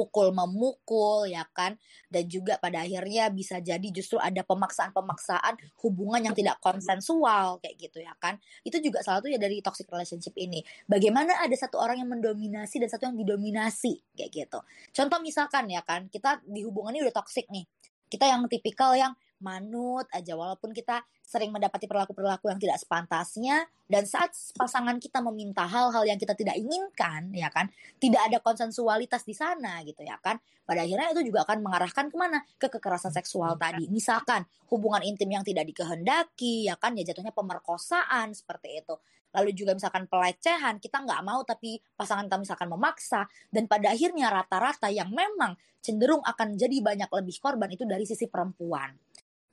pukul 0.00 0.32
memukul 0.32 1.28
ya 1.28 1.44
kan? 1.52 1.76
Dan 2.08 2.24
juga 2.24 2.56
pada 2.56 2.80
akhirnya 2.80 3.28
bisa 3.28 3.60
jadi 3.60 3.84
justru 3.92 4.16
ada 4.16 4.40
pemaksaan-pemaksaan 4.40 5.60
hubungan 5.84 6.24
yang 6.24 6.32
tidak 6.32 6.56
konsensual 6.64 7.60
kayak 7.60 7.76
gitu 7.76 8.00
ya 8.00 8.16
kan? 8.16 8.40
Itu 8.64 8.80
juga 8.80 9.04
salah 9.04 9.20
satu 9.20 9.28
ya 9.28 9.36
dari 9.36 9.60
toxic 9.60 9.84
relationship 9.92 10.32
ini. 10.40 10.64
Bagaimana 10.88 11.36
ada 11.44 11.52
satu 11.52 11.76
orang 11.76 12.00
yang 12.00 12.08
mendominasi 12.08 12.80
dan 12.80 12.88
satu 12.88 13.12
yang 13.12 13.20
didominasi 13.20 14.00
kayak 14.16 14.32
gitu. 14.32 14.58
Contoh 14.96 15.20
misalkan 15.20 15.68
ya 15.68 15.84
kan? 15.84 16.08
Kita 16.08 16.40
di 16.48 16.64
hubungan 16.64 16.96
ini 16.96 17.04
udah 17.04 17.20
toxic 17.20 17.44
nih. 17.52 17.68
Kita 18.08 18.24
yang 18.24 18.48
tipikal 18.48 18.96
yang 18.96 19.12
manut 19.40 20.06
aja 20.12 20.36
walaupun 20.36 20.76
kita 20.76 21.00
sering 21.24 21.50
mendapati 21.50 21.88
perilaku-perilaku 21.88 22.52
yang 22.52 22.60
tidak 22.60 22.76
sepantasnya 22.80 23.64
dan 23.88 24.04
saat 24.04 24.36
pasangan 24.54 25.00
kita 25.00 25.24
meminta 25.24 25.64
hal-hal 25.64 26.04
yang 26.04 26.20
kita 26.20 26.36
tidak 26.36 26.60
inginkan 26.60 27.32
ya 27.32 27.48
kan 27.48 27.72
tidak 27.96 28.28
ada 28.28 28.38
konsensualitas 28.38 29.24
di 29.24 29.32
sana 29.32 29.80
gitu 29.82 30.04
ya 30.04 30.20
kan 30.20 30.36
pada 30.70 30.86
akhirnya 30.86 31.10
itu 31.10 31.34
juga 31.34 31.42
akan 31.42 31.66
mengarahkan 31.66 32.06
ke 32.06 32.14
mana? 32.14 32.46
Ke 32.54 32.70
kekerasan 32.70 33.10
seksual 33.10 33.58
tadi. 33.58 33.90
Misalkan 33.90 34.46
hubungan 34.70 35.02
intim 35.02 35.26
yang 35.26 35.42
tidak 35.42 35.66
dikehendaki 35.66 36.70
ya 36.70 36.78
kan 36.78 36.94
ya 36.94 37.02
jatuhnya 37.10 37.34
pemerkosaan 37.34 38.30
seperti 38.30 38.78
itu. 38.78 38.94
Lalu 39.34 39.50
juga 39.50 39.74
misalkan 39.74 40.06
pelecehan 40.06 40.78
kita 40.78 41.02
nggak 41.02 41.26
mau 41.26 41.42
tapi 41.42 41.82
pasangan 41.98 42.30
kita 42.30 42.38
misalkan 42.38 42.70
memaksa 42.70 43.26
dan 43.50 43.66
pada 43.66 43.90
akhirnya 43.90 44.30
rata-rata 44.30 44.94
yang 44.94 45.10
memang 45.10 45.58
cenderung 45.82 46.22
akan 46.22 46.54
jadi 46.54 46.78
banyak 46.78 47.10
lebih 47.10 47.36
korban 47.42 47.70
itu 47.74 47.82
dari 47.82 48.06
sisi 48.06 48.30
perempuan 48.30 48.94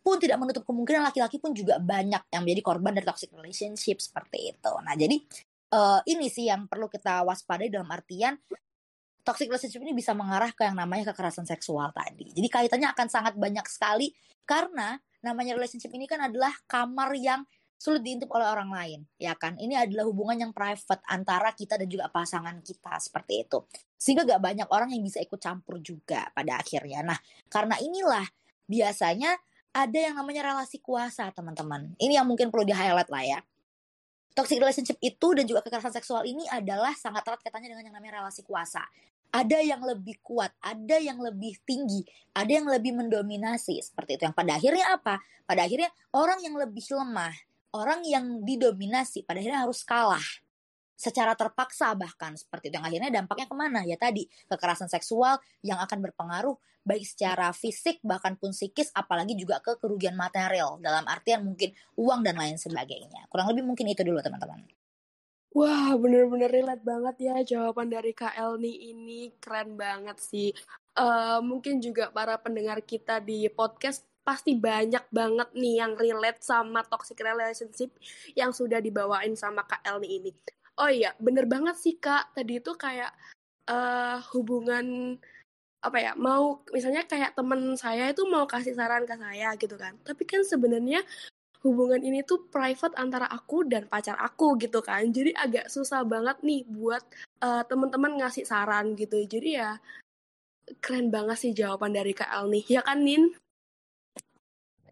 pun 0.07 0.15
tidak 0.23 0.39
menutup 0.39 0.63
kemungkinan 0.63 1.03
laki-laki 1.03 1.35
pun 1.35 1.51
juga 1.51 1.83
banyak 1.83 2.31
yang 2.31 2.41
menjadi 2.47 2.61
korban 2.63 2.95
dari 2.95 3.03
toxic 3.03 3.27
relationship 3.35 3.99
seperti 3.99 4.55
itu. 4.55 4.71
Nah, 4.79 4.95
jadi 4.95 5.19
uh, 5.75 5.99
ini 6.07 6.31
sih 6.31 6.47
yang 6.47 6.71
perlu 6.71 6.87
kita 6.87 7.27
waspadai 7.27 7.67
dalam 7.67 7.91
artian 7.91 8.39
toxic 9.27 9.51
relationship 9.51 9.83
ini 9.83 9.91
bisa 9.91 10.15
mengarah 10.15 10.55
ke 10.55 10.63
yang 10.63 10.79
namanya 10.79 11.11
kekerasan 11.11 11.43
seksual 11.43 11.91
tadi. 11.91 12.31
Jadi 12.31 12.47
kaitannya 12.47 12.87
akan 12.95 13.07
sangat 13.11 13.33
banyak 13.35 13.67
sekali 13.67 14.15
karena 14.47 14.95
namanya 15.19 15.59
relationship 15.59 15.91
ini 15.91 16.07
kan 16.07 16.23
adalah 16.23 16.55
kamar 16.71 17.11
yang 17.19 17.43
sulit 17.75 18.01
diintip 18.01 18.31
oleh 18.31 18.47
orang 18.47 18.71
lain, 18.73 18.99
ya 19.21 19.35
kan? 19.37 19.53
Ini 19.59 19.85
adalah 19.85 20.07
hubungan 20.07 20.39
yang 20.39 20.51
private 20.55 21.03
antara 21.11 21.53
kita 21.53 21.77
dan 21.77 21.85
juga 21.85 22.09
pasangan 22.09 22.57
kita 22.63 22.97
seperti 22.97 23.45
itu. 23.45 23.59
Sehingga 23.99 24.25
gak 24.25 24.41
banyak 24.41 24.67
orang 24.71 24.89
yang 24.95 25.03
bisa 25.05 25.21
ikut 25.21 25.37
campur 25.37 25.77
juga 25.83 26.25
pada 26.33 26.57
akhirnya. 26.57 27.05
Nah, 27.05 27.19
karena 27.51 27.77
inilah 27.77 28.25
biasanya 28.65 29.37
ada 29.77 29.99
yang 30.09 30.17
namanya 30.17 30.49
relasi 30.49 30.81
kuasa, 30.81 31.29
teman-teman. 31.29 31.93
Ini 32.01 32.17
yang 32.17 32.25
mungkin 32.25 32.49
perlu 32.49 32.65
di-highlight 32.65 33.13
lah 33.13 33.21
ya. 33.21 33.39
Toxic 34.33 34.57
relationship 34.57 34.97
itu 35.01 35.27
dan 35.37 35.45
juga 35.45 35.61
kekerasan 35.61 35.93
seksual 35.93 36.25
ini 36.25 36.45
adalah 36.49 36.97
sangat 36.97 37.21
erat 37.25 37.41
kaitannya 37.45 37.69
dengan 37.69 37.85
yang 37.85 37.93
namanya 37.93 38.25
relasi 38.25 38.41
kuasa. 38.41 38.81
Ada 39.29 39.61
yang 39.61 39.85
lebih 39.85 40.17
kuat, 40.25 40.49
ada 40.65 40.97
yang 40.97 41.21
lebih 41.21 41.61
tinggi, 41.61 42.01
ada 42.33 42.49
yang 42.49 42.65
lebih 42.65 42.97
mendominasi 42.97 43.77
seperti 43.85 44.17
itu. 44.17 44.25
Yang 44.25 44.37
pada 44.37 44.51
akhirnya 44.57 44.85
apa? 44.97 45.15
Pada 45.45 45.61
akhirnya 45.65 45.89
orang 46.13 46.41
yang 46.41 46.57
lebih 46.57 46.81
lemah, 46.89 47.33
orang 47.77 48.01
yang 48.01 48.41
didominasi 48.41 49.29
pada 49.29 49.37
akhirnya 49.37 49.61
harus 49.61 49.85
kalah 49.85 50.25
secara 50.97 51.37
terpaksa 51.37 51.93
bahkan 51.93 52.33
seperti 52.33 52.73
itu. 52.73 52.81
Yang 52.81 52.85
akhirnya 52.89 53.11
dampaknya 53.21 53.45
ke 53.45 53.55
mana? 53.55 53.79
Ya 53.85 53.95
tadi 53.95 54.25
kekerasan 54.49 54.89
seksual 54.89 55.37
yang 55.61 55.77
akan 55.77 56.01
berpengaruh 56.09 56.57
baik 56.87 57.03
secara 57.03 57.51
fisik 57.51 57.99
bahkan 58.01 58.39
pun 58.39 58.55
psikis 58.55 58.89
apalagi 58.95 59.35
juga 59.35 59.59
ke 59.59 59.75
kerugian 59.75 60.15
material 60.15 60.79
dalam 60.79 61.03
artian 61.05 61.43
mungkin 61.43 61.75
uang 61.99 62.25
dan 62.25 62.39
lain 62.39 62.57
sebagainya. 62.57 63.29
Kurang 63.29 63.53
lebih 63.53 63.67
mungkin 63.67 63.85
itu 63.91 64.01
dulu 64.01 64.17
teman-teman. 64.23 64.65
Wah, 65.57 65.95
bener-bener 65.97 66.51
relate 66.51 66.85
banget 66.85 67.15
ya 67.17 67.35
jawaban 67.41 67.89
dari 67.89 68.13
Kak 68.13 68.35
Elni 68.35 68.93
ini. 68.93 69.33
Keren 69.41 69.73
banget 69.73 70.21
sih. 70.21 70.53
Uh, 70.97 71.41
mungkin 71.41 71.81
juga 71.81 72.09
para 72.13 72.37
pendengar 72.37 72.81
kita 72.85 73.21
di 73.21 73.47
podcast 73.49 74.05
pasti 74.27 74.59
banyak 74.59 75.07
banget 75.07 75.49
nih 75.55 75.79
yang 75.79 75.95
relate 75.95 76.43
sama 76.43 76.83
toxic 76.83 77.15
relationship 77.23 77.95
yang 78.35 78.51
sudah 78.51 78.83
dibawain 78.83 79.39
sama 79.39 79.63
Kak 79.63 79.87
Elni 79.87 80.19
ini 80.19 80.31
oh 80.77 80.89
iya 80.89 81.13
bener 81.17 81.45
banget 81.49 81.75
sih 81.77 81.97
kak. 81.97 82.33
Tadi 82.37 82.61
itu 82.61 82.71
kayak 82.77 83.11
uh, 83.69 84.21
hubungan 84.33 85.17
apa 85.77 85.97
ya 86.01 86.11
mau 86.17 86.65
misalnya 86.73 87.05
kayak 87.05 87.37
temen 87.37 87.77
saya 87.77 88.09
itu 88.09 88.25
mau 88.25 88.49
kasih 88.49 88.73
saran 88.73 89.05
ke 89.05 89.15
saya 89.17 89.53
gitu 89.57 89.75
kan. 89.77 89.93
Tapi 90.01 90.23
kan 90.25 90.41
sebenarnya 90.45 91.01
hubungan 91.65 92.01
ini 92.05 92.21
tuh 92.21 92.47
private 92.47 92.95
antara 92.95 93.25
aku 93.27 93.65
dan 93.65 93.89
pacar 93.89 94.17
aku 94.17 94.57
gitu 94.61 94.79
kan. 94.85 95.05
Jadi 95.09 95.33
agak 95.33 95.67
susah 95.67 96.05
banget 96.05 96.37
nih 96.45 96.63
buat 96.69 97.03
uh, 97.41 97.63
teman-teman 97.65 98.21
ngasih 98.21 98.45
saran 98.45 98.93
gitu. 98.93 99.21
Jadi 99.25 99.57
ya 99.59 99.77
keren 100.83 101.09
banget 101.09 101.37
sih 101.39 101.51
jawaban 101.55 101.95
dari 101.95 102.11
Kak 102.13 102.29
El 102.29 102.51
nih. 102.51 102.65
Ya 102.67 102.81
kan 102.83 103.01
Nin? 103.03 103.33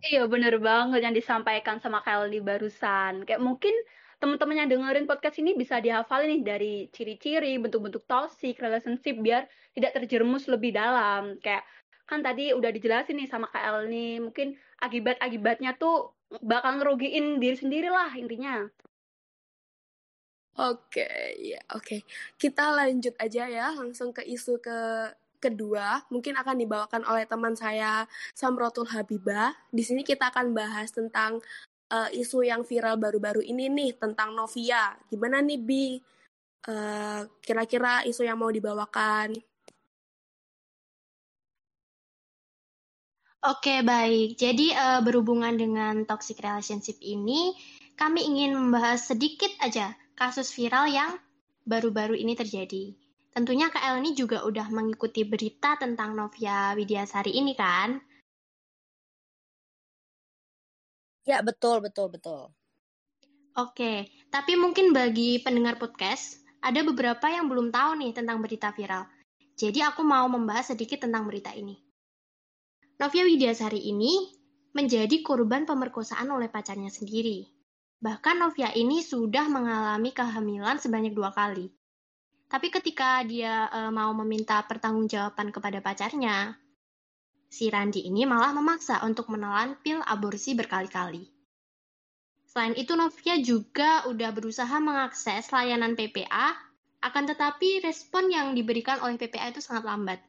Iya 0.05 0.29
bener 0.29 0.61
banget 0.61 1.01
yang 1.01 1.17
disampaikan 1.17 1.81
sama 1.81 2.05
Kak 2.05 2.29
Elni 2.29 2.39
barusan. 2.39 3.25
Kayak 3.25 3.41
mungkin 3.41 3.73
teman-teman 4.19 4.65
yang 4.65 4.69
dengerin 4.71 5.05
podcast 5.05 5.37
ini 5.39 5.53
bisa 5.53 5.79
dihafal 5.83 6.23
nih 6.25 6.41
dari 6.41 6.73
ciri-ciri 6.91 7.59
bentuk-bentuk 7.59 8.07
toxic 8.07 8.57
relationship 8.59 9.15
biar 9.19 9.45
tidak 9.75 9.91
terjerumus 9.97 10.47
lebih 10.47 10.71
dalam 10.75 11.35
kayak 11.43 11.63
kan 12.05 12.21
tadi 12.21 12.53
udah 12.53 12.69
dijelasin 12.69 13.17
nih 13.17 13.29
sama 13.29 13.49
KL 13.49 13.89
nih 13.89 14.21
mungkin 14.21 14.53
akibat-akibatnya 14.79 15.75
tuh 15.75 16.13
bakal 16.41 16.81
ngerugiin 16.81 17.41
diri 17.41 17.57
sendiri 17.57 17.89
lah 17.89 18.13
intinya 18.13 18.65
Oke, 20.55 21.03
okay, 21.03 21.51
ya 21.51 21.59
oke. 21.75 21.83
Okay. 21.83 21.99
Kita 22.39 22.71
lanjut 22.71 23.11
aja 23.19 23.43
ya, 23.43 23.75
langsung 23.75 24.15
ke 24.15 24.23
isu 24.23 24.63
ke 24.63 25.11
kedua. 25.43 26.07
Mungkin 26.07 26.31
akan 26.31 26.55
dibawakan 26.55 27.03
oleh 27.03 27.27
teman 27.27 27.59
saya 27.59 28.07
Samrotul 28.31 28.87
Habibah. 28.87 29.51
Di 29.67 29.83
sini 29.83 30.07
kita 30.07 30.31
akan 30.31 30.55
bahas 30.55 30.95
tentang 30.95 31.43
uh, 31.95 32.09
isu 32.11 32.43
yang 32.43 32.67
viral 32.67 32.99
baru-baru 32.99 33.39
ini 33.39 33.71
nih 33.71 33.95
tentang 33.95 34.35
Novia. 34.35 34.91
Gimana 35.07 35.39
nih 35.39 35.59
Bi? 35.59 35.85
Uh, 36.65 37.23
kira-kira 37.39 38.03
isu 38.03 38.27
yang 38.27 38.41
mau 38.41 38.51
dibawakan? 38.51 39.31
Oke, 43.45 43.85
baik. 43.85 44.41
Jadi 44.41 44.73
uh, 44.73 45.05
berhubungan 45.05 45.53
dengan 45.53 46.01
toxic 46.09 46.41
relationship 46.41 46.97
ini, 46.97 47.53
kami 47.93 48.25
ingin 48.25 48.57
membahas 48.57 49.05
sedikit 49.13 49.53
aja 49.61 49.93
kasus 50.17 50.49
viral 50.49 50.89
yang 50.89 51.13
baru-baru 51.61 52.17
ini 52.17 52.33
terjadi. 52.33 52.97
Tentunya 53.35 53.69
KL 53.69 54.01
ini 54.01 54.17
juga 54.17 54.41
udah 54.47 54.65
mengikuti 54.73 55.27
berita 55.27 55.77
tentang 55.77 56.17
Novia 56.17 56.73
Widiasari 56.73 57.37
ini 57.37 57.53
kan? 57.53 58.01
Ya, 61.25 61.41
betul, 61.41 61.81
betul, 61.81 62.13
betul. 62.13 62.53
Oke, 63.57 64.13
tapi 64.29 64.53
mungkin 64.53 64.93
bagi 64.93 65.41
pendengar 65.41 65.81
podcast, 65.81 66.37
ada 66.61 66.85
beberapa 66.85 67.25
yang 67.25 67.49
belum 67.49 67.73
tahu 67.73 67.97
nih 67.97 68.13
tentang 68.13 68.45
berita 68.45 68.69
viral. 68.69 69.09
Jadi 69.57 69.81
aku 69.81 70.05
mau 70.05 70.29
membahas 70.29 70.75
sedikit 70.75 71.01
tentang 71.07 71.25
berita 71.25 71.49
ini. 71.55 71.73
Novia 73.01 73.25
Widyasari 73.25 73.89
ini 73.89 74.29
menjadi 74.75 75.23
korban 75.23 75.63
pemerkosaan 75.65 76.29
oleh 76.29 76.51
pacarnya 76.51 76.91
sendiri. 76.91 77.47
Bahkan 78.03 78.35
Novia 78.37 78.69
ini 78.75 78.99
sudah 79.01 79.47
mengalami 79.47 80.11
kehamilan 80.11 80.77
sebanyak 80.77 81.15
dua 81.15 81.31
kali. 81.31 81.71
Tapi 82.45 82.67
ketika 82.69 83.23
dia 83.25 83.71
e, 83.71 83.89
mau 83.89 84.11
meminta 84.13 84.61
pertanggungjawaban 84.67 85.49
kepada 85.49 85.79
pacarnya, 85.79 86.53
si 87.55 87.71
Randi 87.71 88.03
ini 88.03 88.27
malah 88.27 88.51
memaksa 88.51 88.99
untuk 89.07 89.31
menelan 89.31 89.79
pil 89.79 90.03
aborsi 90.03 90.59
berkali-kali. 90.59 91.23
Selain 92.43 92.75
itu, 92.75 92.91
Novia 92.99 93.39
juga 93.39 94.03
udah 94.11 94.29
berusaha 94.35 94.75
mengakses 94.83 95.47
layanan 95.55 95.95
PPA, 95.95 96.51
akan 96.99 97.23
tetapi 97.31 97.79
respon 97.79 98.27
yang 98.27 98.51
diberikan 98.51 98.99
oleh 98.99 99.15
PPA 99.15 99.55
itu 99.55 99.63
sangat 99.63 99.87
lambat. 99.87 100.19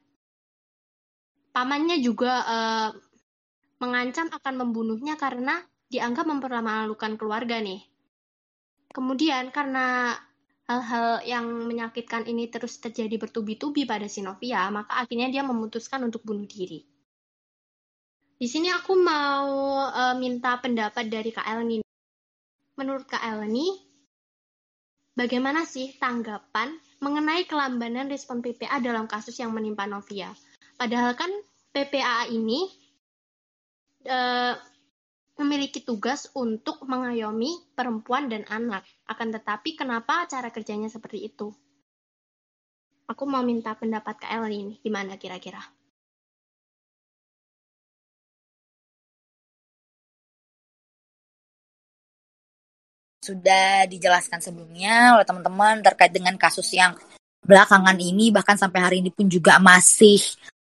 Pamannya 1.50 1.98
juga 1.98 2.34
eh, 2.46 2.90
mengancam 3.82 4.30
akan 4.30 4.54
membunuhnya 4.62 5.18
karena 5.18 5.58
dianggap 5.90 6.30
mempermalukan 6.30 7.18
keluarga 7.18 7.58
nih. 7.58 7.82
Kemudian 8.94 9.50
karena 9.50 10.14
hal-hal 10.66 11.22
yang 11.26 11.46
menyakitkan 11.46 12.26
ini 12.26 12.50
terus 12.50 12.78
terjadi 12.82 13.18
bertubi-tubi 13.18 13.86
pada 13.86 14.06
si 14.10 14.22
Novia, 14.22 14.66
maka 14.70 15.02
akhirnya 15.02 15.30
dia 15.30 15.42
memutuskan 15.46 16.02
untuk 16.06 16.26
bunuh 16.26 16.46
diri. 16.46 16.95
Di 18.36 18.44
sini 18.44 18.68
aku 18.68 18.92
mau 19.00 19.80
uh, 19.88 20.12
minta 20.20 20.60
pendapat 20.60 21.08
dari 21.08 21.32
Kak 21.32 21.48
Elni. 21.48 21.80
Menurut 22.76 23.08
Kak 23.08 23.24
Elni, 23.24 23.64
bagaimana 25.16 25.64
sih 25.64 25.96
tanggapan 25.96 26.76
mengenai 27.00 27.48
kelambanan 27.48 28.12
respon 28.12 28.44
PPA 28.44 28.84
dalam 28.84 29.08
kasus 29.08 29.40
yang 29.40 29.56
menimpa 29.56 29.88
Novia? 29.88 30.28
Padahal 30.76 31.16
kan 31.16 31.32
PPA 31.72 32.28
ini 32.28 32.68
uh, 34.04 34.52
memiliki 35.40 35.80
tugas 35.80 36.28
untuk 36.36 36.84
mengayomi 36.84 37.72
perempuan 37.72 38.28
dan 38.28 38.44
anak. 38.52 38.84
Akan 39.08 39.32
tetapi 39.32 39.80
kenapa 39.80 40.28
cara 40.28 40.52
kerjanya 40.52 40.92
seperti 40.92 41.24
itu? 41.24 41.56
Aku 43.08 43.24
mau 43.24 43.40
minta 43.40 43.72
pendapat 43.72 44.20
Kak 44.20 44.28
Elni 44.28 44.56
ini, 44.60 44.74
gimana 44.84 45.16
kira-kira? 45.16 45.75
Sudah 53.26 53.90
dijelaskan 53.90 54.38
sebelumnya 54.38 55.18
oleh 55.18 55.26
teman-teman 55.26 55.82
terkait 55.82 56.14
dengan 56.14 56.38
kasus 56.38 56.70
yang 56.70 56.94
belakangan 57.42 57.98
ini 57.98 58.30
bahkan 58.30 58.54
sampai 58.54 58.80
hari 58.82 58.96
ini 59.02 59.10
pun 59.10 59.26
juga 59.26 59.58
masih 59.58 60.22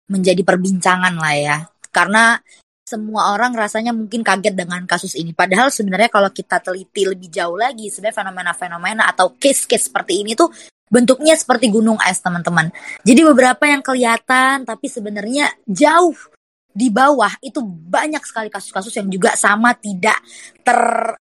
menjadi 0.07 0.47
perbincangan 0.47 1.15
lah 1.19 1.35
ya. 1.35 1.59
Karena 1.91 2.39
semua 2.85 3.33
orang 3.33 3.57
rasanya 3.57 3.97
mungkin 3.97 4.21
kaget 4.21 4.53
dengan 4.55 4.85
kasus 4.85 5.17
ini. 5.17 5.33
Padahal 5.33 5.73
sebenarnya 5.73 6.13
kalau 6.13 6.29
kita 6.29 6.61
teliti 6.61 7.09
lebih 7.09 7.33
jauh 7.33 7.57
lagi, 7.57 7.89
sebenarnya 7.89 8.21
fenomena-fenomena 8.21 9.09
atau 9.09 9.33
case-case 9.41 9.89
seperti 9.89 10.21
ini 10.21 10.37
tuh 10.37 10.53
bentuknya 10.93 11.33
seperti 11.33 11.73
gunung 11.73 11.97
es, 12.05 12.21
teman-teman. 12.21 12.69
Jadi 13.01 13.21
beberapa 13.25 13.65
yang 13.65 13.81
kelihatan 13.81 14.69
tapi 14.69 14.87
sebenarnya 14.93 15.49
jauh 15.65 16.15
di 16.75 16.93
bawah 16.93 17.31
itu 17.41 17.63
banyak 17.65 18.21
sekali 18.27 18.53
kasus-kasus 18.53 18.93
yang 19.01 19.09
juga 19.09 19.33
sama 19.39 19.73
tidak 19.79 20.21
ter 20.61 21.15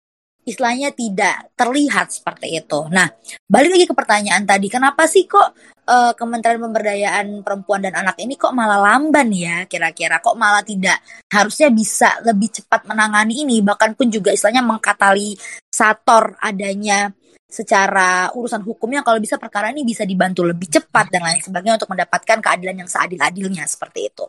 istilahnya 0.42 0.90
tidak 0.90 1.54
terlihat 1.54 2.10
seperti 2.10 2.58
itu. 2.58 2.90
Nah, 2.90 3.06
balik 3.46 3.78
lagi 3.78 3.86
ke 3.86 3.94
pertanyaan 3.94 4.42
tadi, 4.42 4.66
kenapa 4.66 5.06
sih 5.06 5.30
kok 5.30 5.54
uh, 5.86 6.12
Kementerian 6.18 6.58
Pemberdayaan 6.58 7.46
Perempuan 7.46 7.86
dan 7.86 7.94
Anak 7.94 8.18
ini 8.18 8.34
kok 8.34 8.50
malah 8.50 8.82
lamban 8.82 9.30
ya 9.30 9.64
kira-kira? 9.70 10.18
Kok 10.18 10.34
malah 10.34 10.66
tidak 10.66 10.98
harusnya 11.30 11.70
bisa 11.70 12.18
lebih 12.26 12.50
cepat 12.50 12.90
menangani 12.90 13.46
ini, 13.46 13.62
bahkan 13.62 13.94
pun 13.94 14.10
juga 14.10 14.34
istilahnya 14.34 14.66
mengkatalisator 14.66 16.42
adanya 16.42 17.14
secara 17.52 18.32
urusan 18.32 18.64
hukumnya 18.64 19.04
kalau 19.04 19.20
bisa 19.20 19.36
perkara 19.36 19.68
ini 19.68 19.84
bisa 19.84 20.08
dibantu 20.08 20.40
lebih 20.40 20.72
cepat 20.72 21.12
dan 21.12 21.20
lain 21.20 21.44
sebagainya 21.44 21.76
untuk 21.76 21.92
mendapatkan 21.92 22.38
keadilan 22.40 22.76
yang 22.80 22.88
seadil-adilnya 22.88 23.68
seperti 23.68 24.08
itu. 24.08 24.24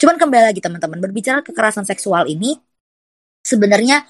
Cuman 0.00 0.16
kembali 0.18 0.44
lagi 0.50 0.58
teman-teman, 0.64 0.98
berbicara 0.98 1.44
kekerasan 1.44 1.86
seksual 1.86 2.26
ini 2.26 2.56
sebenarnya 3.44 4.02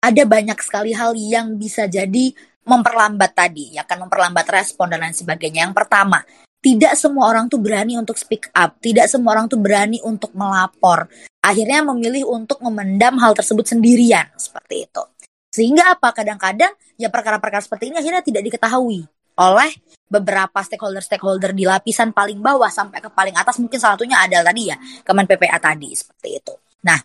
ada 0.00 0.22
banyak 0.24 0.58
sekali 0.64 0.96
hal 0.96 1.12
yang 1.16 1.60
bisa 1.60 1.84
jadi 1.84 2.32
memperlambat 2.64 3.36
tadi, 3.36 3.76
ya 3.76 3.84
kan 3.84 4.00
memperlambat 4.00 4.48
respon 4.48 4.92
dan 4.92 5.04
lain 5.04 5.16
sebagainya. 5.16 5.68
Yang 5.68 5.76
pertama, 5.76 6.24
tidak 6.60 6.92
semua 6.96 7.28
orang 7.28 7.48
tuh 7.48 7.56
berani 7.56 7.96
untuk 7.96 8.20
speak 8.20 8.52
up, 8.52 8.76
tidak 8.84 9.08
semua 9.08 9.36
orang 9.36 9.48
tuh 9.48 9.56
berani 9.56 10.00
untuk 10.04 10.32
melapor. 10.36 11.08
Akhirnya 11.40 11.80
memilih 11.80 12.28
untuk 12.28 12.60
memendam 12.60 13.16
hal 13.16 13.32
tersebut 13.32 13.64
sendirian, 13.64 14.28
seperti 14.36 14.84
itu. 14.84 15.02
Sehingga 15.50 15.96
apa? 15.96 16.12
Kadang-kadang 16.12 16.72
ya 17.00 17.08
perkara-perkara 17.08 17.64
seperti 17.64 17.90
ini 17.90 17.96
akhirnya 17.96 18.20
tidak 18.20 18.44
diketahui 18.44 19.08
oleh 19.40 19.70
beberapa 20.04 20.60
stakeholder-stakeholder 20.60 21.56
di 21.56 21.64
lapisan 21.64 22.12
paling 22.12 22.44
bawah 22.44 22.68
sampai 22.68 23.00
ke 23.00 23.08
paling 23.08 23.32
atas 23.32 23.56
mungkin 23.56 23.80
salah 23.80 23.96
satunya 23.96 24.20
adalah 24.20 24.52
tadi 24.52 24.68
ya 24.68 24.76
Kemen 25.00 25.24
PPA 25.24 25.56
tadi 25.56 25.96
seperti 25.96 26.28
itu. 26.36 26.54
Nah, 26.84 26.98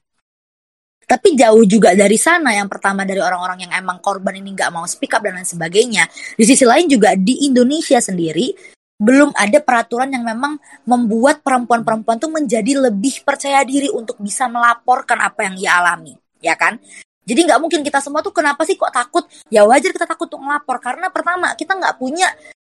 tapi 1.06 1.38
jauh 1.38 1.62
juga 1.70 1.94
dari 1.94 2.18
sana 2.18 2.58
yang 2.58 2.66
pertama 2.66 3.06
dari 3.06 3.22
orang-orang 3.22 3.70
yang 3.70 3.74
emang 3.78 4.02
korban 4.02 4.34
ini 4.42 4.58
nggak 4.58 4.74
mau 4.74 4.86
speak 4.90 5.14
up 5.14 5.22
dan 5.22 5.38
lain 5.38 5.46
sebagainya. 5.46 6.10
Di 6.34 6.46
sisi 6.46 6.66
lain 6.66 6.90
juga 6.90 7.14
di 7.14 7.46
Indonesia 7.46 8.02
sendiri 8.02 8.52
belum 8.98 9.36
ada 9.38 9.62
peraturan 9.62 10.10
yang 10.10 10.26
memang 10.26 10.58
membuat 10.88 11.46
perempuan-perempuan 11.46 12.18
tuh 12.18 12.32
menjadi 12.32 12.90
lebih 12.90 13.22
percaya 13.22 13.62
diri 13.62 13.92
untuk 13.92 14.18
bisa 14.18 14.50
melaporkan 14.50 15.20
apa 15.22 15.46
yang 15.46 15.56
ia 15.60 15.72
alami, 15.84 16.16
ya 16.40 16.56
kan? 16.58 16.80
Jadi 17.26 17.40
nggak 17.44 17.60
mungkin 17.60 17.82
kita 17.86 18.00
semua 18.02 18.22
tuh 18.26 18.32
kenapa 18.32 18.64
sih 18.64 18.80
kok 18.80 18.94
takut? 18.94 19.26
Ya 19.52 19.66
wajar 19.68 19.92
kita 19.92 20.08
takut 20.10 20.32
untuk 20.32 20.42
melapor 20.42 20.82
karena 20.82 21.12
pertama 21.12 21.54
kita 21.54 21.76
nggak 21.76 21.98
punya 22.02 22.30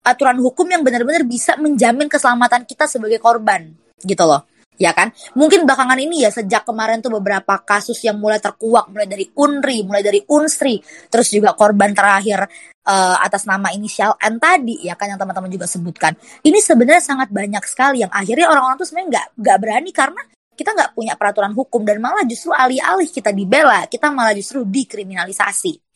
aturan 0.03 0.39
hukum 0.39 0.67
yang 0.67 0.81
benar-benar 0.83 1.23
bisa 1.27 1.55
menjamin 1.59 2.07
keselamatan 2.07 2.63
kita 2.63 2.87
sebagai 2.87 3.19
korban, 3.19 3.75
gitu 4.03 4.23
loh 4.23 4.47
ya 4.77 4.93
kan? 4.93 5.11
Mungkin 5.35 5.65
belakangan 5.65 5.97
ini 5.97 6.23
ya 6.23 6.31
sejak 6.31 6.63
kemarin 6.63 7.01
tuh 7.01 7.17
beberapa 7.17 7.59
kasus 7.65 7.97
yang 8.05 8.21
mulai 8.21 8.37
terkuak 8.37 8.93
mulai 8.93 9.09
dari 9.09 9.25
Unri, 9.37 9.83
mulai 9.83 10.05
dari 10.05 10.21
Unsri, 10.29 10.79
terus 11.09 11.33
juga 11.33 11.57
korban 11.57 11.91
terakhir 11.91 12.45
uh, 12.85 13.17
atas 13.19 13.49
nama 13.49 13.73
inisial 13.73 14.15
N 14.21 14.37
tadi 14.37 14.85
ya 14.85 14.93
kan 14.93 15.11
yang 15.11 15.19
teman-teman 15.19 15.49
juga 15.49 15.65
sebutkan. 15.65 16.13
Ini 16.45 16.57
sebenarnya 16.61 17.03
sangat 17.03 17.29
banyak 17.33 17.63
sekali 17.65 18.05
yang 18.05 18.13
akhirnya 18.13 18.47
orang-orang 18.47 18.77
tuh 18.77 18.87
sebenarnya 18.87 19.09
nggak 19.11 19.27
nggak 19.41 19.57
berani 19.59 19.91
karena 19.91 20.21
kita 20.57 20.73
nggak 20.73 20.91
punya 20.97 21.13
peraturan 21.13 21.53
hukum 21.53 21.85
dan 21.85 22.01
malah 22.01 22.25
justru 22.25 22.49
alih-alih 22.49 23.09
kita 23.13 23.29
dibela, 23.29 23.85
kita 23.85 24.09
malah 24.09 24.33
justru 24.33 24.65
dikriminalisasi 24.65 25.86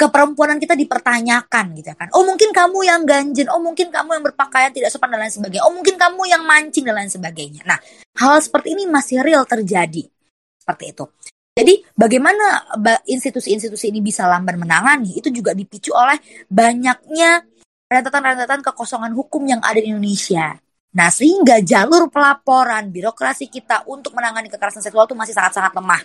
keperempuanan 0.00 0.56
kita 0.56 0.72
dipertanyakan 0.72 1.76
gitu 1.76 1.92
kan. 1.92 2.08
Oh 2.16 2.24
mungkin 2.24 2.56
kamu 2.56 2.88
yang 2.88 3.04
ganjen, 3.04 3.52
oh 3.52 3.60
mungkin 3.60 3.92
kamu 3.92 4.16
yang 4.16 4.24
berpakaian 4.24 4.72
tidak 4.72 4.88
sopan 4.88 5.12
dan 5.12 5.20
lain 5.20 5.28
sebagainya. 5.28 5.68
Oh 5.68 5.76
mungkin 5.76 6.00
kamu 6.00 6.24
yang 6.24 6.40
mancing 6.48 6.88
dan 6.88 6.96
lain 6.96 7.12
sebagainya. 7.12 7.60
Nah, 7.68 7.76
hal 8.16 8.40
seperti 8.40 8.72
ini 8.72 8.88
masih 8.88 9.20
real 9.20 9.44
terjadi. 9.44 10.08
Seperti 10.56 10.96
itu. 10.96 11.04
Jadi 11.52 11.84
bagaimana 11.92 12.72
institusi-institusi 13.04 13.92
ini 13.92 14.00
bisa 14.00 14.24
lamban 14.24 14.56
menangani 14.56 15.20
itu 15.20 15.28
juga 15.28 15.52
dipicu 15.52 15.92
oleh 15.92 16.16
banyaknya 16.48 17.44
rentetan-rentetan 17.84 18.64
kekosongan 18.64 19.12
hukum 19.12 19.44
yang 19.44 19.60
ada 19.60 19.76
di 19.76 19.92
Indonesia. 19.92 20.56
Nah, 20.96 21.12
sehingga 21.12 21.60
jalur 21.60 22.08
pelaporan 22.08 22.88
birokrasi 22.88 23.52
kita 23.52 23.84
untuk 23.92 24.16
menangani 24.16 24.48
kekerasan 24.48 24.80
seksual 24.80 25.04
itu 25.04 25.14
masih 25.18 25.36
sangat-sangat 25.36 25.76
lemah 25.76 26.00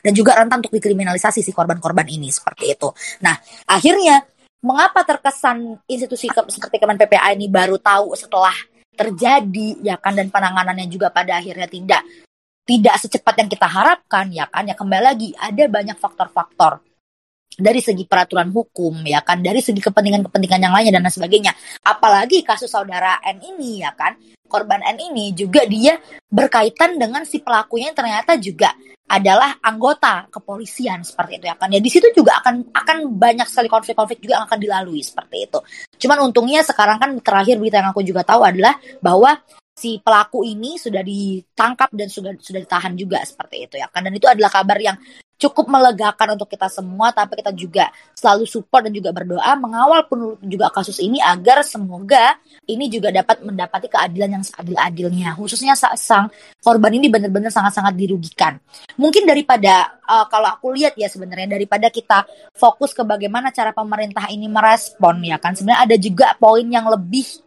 dan 0.00 0.12
juga 0.12 0.36
rentan 0.36 0.60
untuk 0.64 0.74
dikriminalisasi 0.76 1.40
si 1.44 1.52
korban-korban 1.52 2.06
ini 2.08 2.28
seperti 2.32 2.74
itu. 2.74 2.88
Nah, 3.22 3.36
akhirnya 3.68 4.24
mengapa 4.64 5.06
terkesan 5.06 5.78
institusi 5.86 6.26
ke, 6.26 6.40
seperti 6.50 6.76
Kemen 6.82 6.98
PPA 6.98 7.36
ini 7.36 7.46
baru 7.46 7.78
tahu 7.78 8.16
setelah 8.18 8.54
terjadi 8.96 9.84
ya 9.84 10.00
kan 10.00 10.16
dan 10.16 10.32
penanganannya 10.32 10.88
juga 10.88 11.12
pada 11.12 11.36
akhirnya 11.36 11.68
tidak 11.68 12.00
tidak 12.66 12.96
secepat 12.98 13.44
yang 13.44 13.50
kita 13.52 13.68
harapkan 13.68 14.26
ya 14.32 14.48
kan 14.48 14.64
ya 14.64 14.74
kembali 14.74 15.04
lagi 15.04 15.28
ada 15.36 15.68
banyak 15.68 16.00
faktor-faktor 16.00 16.80
dari 17.56 17.80
segi 17.80 18.04
peraturan 18.04 18.52
hukum 18.52 19.02
ya 19.08 19.24
kan? 19.24 19.40
Dari 19.40 19.64
segi 19.64 19.80
kepentingan-kepentingan 19.80 20.60
yang 20.60 20.74
lainnya 20.76 21.00
dan 21.00 21.08
lain 21.08 21.14
sebagainya. 21.16 21.52
Apalagi 21.82 22.44
kasus 22.44 22.68
saudara 22.68 23.18
N 23.24 23.40
ini 23.40 23.80
ya 23.82 23.96
kan? 23.96 24.14
Korban 24.46 24.84
N 24.84 25.00
ini 25.00 25.34
juga 25.34 25.66
dia 25.66 25.98
berkaitan 26.30 27.00
dengan 27.00 27.26
si 27.26 27.42
pelakunya 27.42 27.90
yang 27.90 27.98
ternyata 27.98 28.38
juga 28.38 28.70
adalah 29.06 29.62
anggota 29.62 30.26
kepolisian 30.30 31.02
seperti 31.06 31.38
itu 31.38 31.46
ya 31.50 31.56
kan? 31.56 31.70
Ya 31.70 31.80
di 31.80 31.90
situ 31.90 32.10
juga 32.12 32.38
akan 32.42 32.74
akan 32.74 32.96
banyak 33.16 33.46
sekali 33.46 33.70
konflik-konflik 33.70 34.18
juga 34.22 34.42
yang 34.42 34.46
akan 34.46 34.58
dilalui 34.58 35.02
seperti 35.02 35.46
itu. 35.46 35.58
Cuman 36.06 36.26
untungnya 36.26 36.60
sekarang 36.66 36.98
kan 36.98 37.10
terakhir 37.22 37.56
berita 37.56 37.80
yang 37.80 37.90
aku 37.90 38.02
juga 38.02 38.26
tahu 38.26 38.42
adalah 38.42 38.76
bahwa 38.98 39.38
si 39.76 40.00
pelaku 40.00 40.42
ini 40.42 40.80
sudah 40.80 41.04
ditangkap 41.04 41.92
dan 41.92 42.08
sudah 42.08 42.32
sudah 42.40 42.60
ditahan 42.64 42.96
juga 42.96 43.22
seperti 43.22 43.70
itu 43.70 43.74
ya 43.78 43.86
kan? 43.88 44.02
Dan 44.02 44.12
itu 44.18 44.26
adalah 44.26 44.50
kabar 44.50 44.78
yang 44.82 44.98
cukup 45.36 45.68
melegakan 45.68 46.36
untuk 46.36 46.48
kita 46.48 46.66
semua 46.72 47.12
tapi 47.12 47.36
kita 47.36 47.52
juga 47.52 47.92
selalu 48.16 48.48
support 48.48 48.88
dan 48.88 48.92
juga 48.92 49.12
berdoa 49.12 49.52
mengawal 49.60 50.08
pun 50.08 50.40
juga 50.40 50.72
kasus 50.72 50.96
ini 51.04 51.20
agar 51.20 51.60
semoga 51.60 52.40
ini 52.64 52.88
juga 52.88 53.12
dapat 53.12 53.44
mendapati 53.44 53.92
keadilan 53.92 54.40
yang 54.40 54.44
seadil-adilnya. 54.44 55.36
Khususnya 55.36 55.76
sang 55.76 56.32
korban 56.64 56.92
ini 56.96 57.12
benar-benar 57.12 57.52
sangat-sangat 57.52 57.92
dirugikan. 57.92 58.56
Mungkin 58.96 59.28
daripada 59.28 60.00
uh, 60.08 60.24
kalau 60.32 60.48
aku 60.56 60.72
lihat 60.72 60.96
ya 60.96 61.06
sebenarnya 61.12 61.60
daripada 61.60 61.92
kita 61.92 62.24
fokus 62.56 62.96
ke 62.96 63.04
bagaimana 63.04 63.52
cara 63.52 63.76
pemerintah 63.76 64.32
ini 64.32 64.48
merespon 64.48 65.20
ya 65.20 65.36
kan 65.36 65.52
sebenarnya 65.52 65.84
ada 65.84 65.96
juga 66.00 66.32
poin 66.40 66.64
yang 66.64 66.88
lebih 66.88 67.44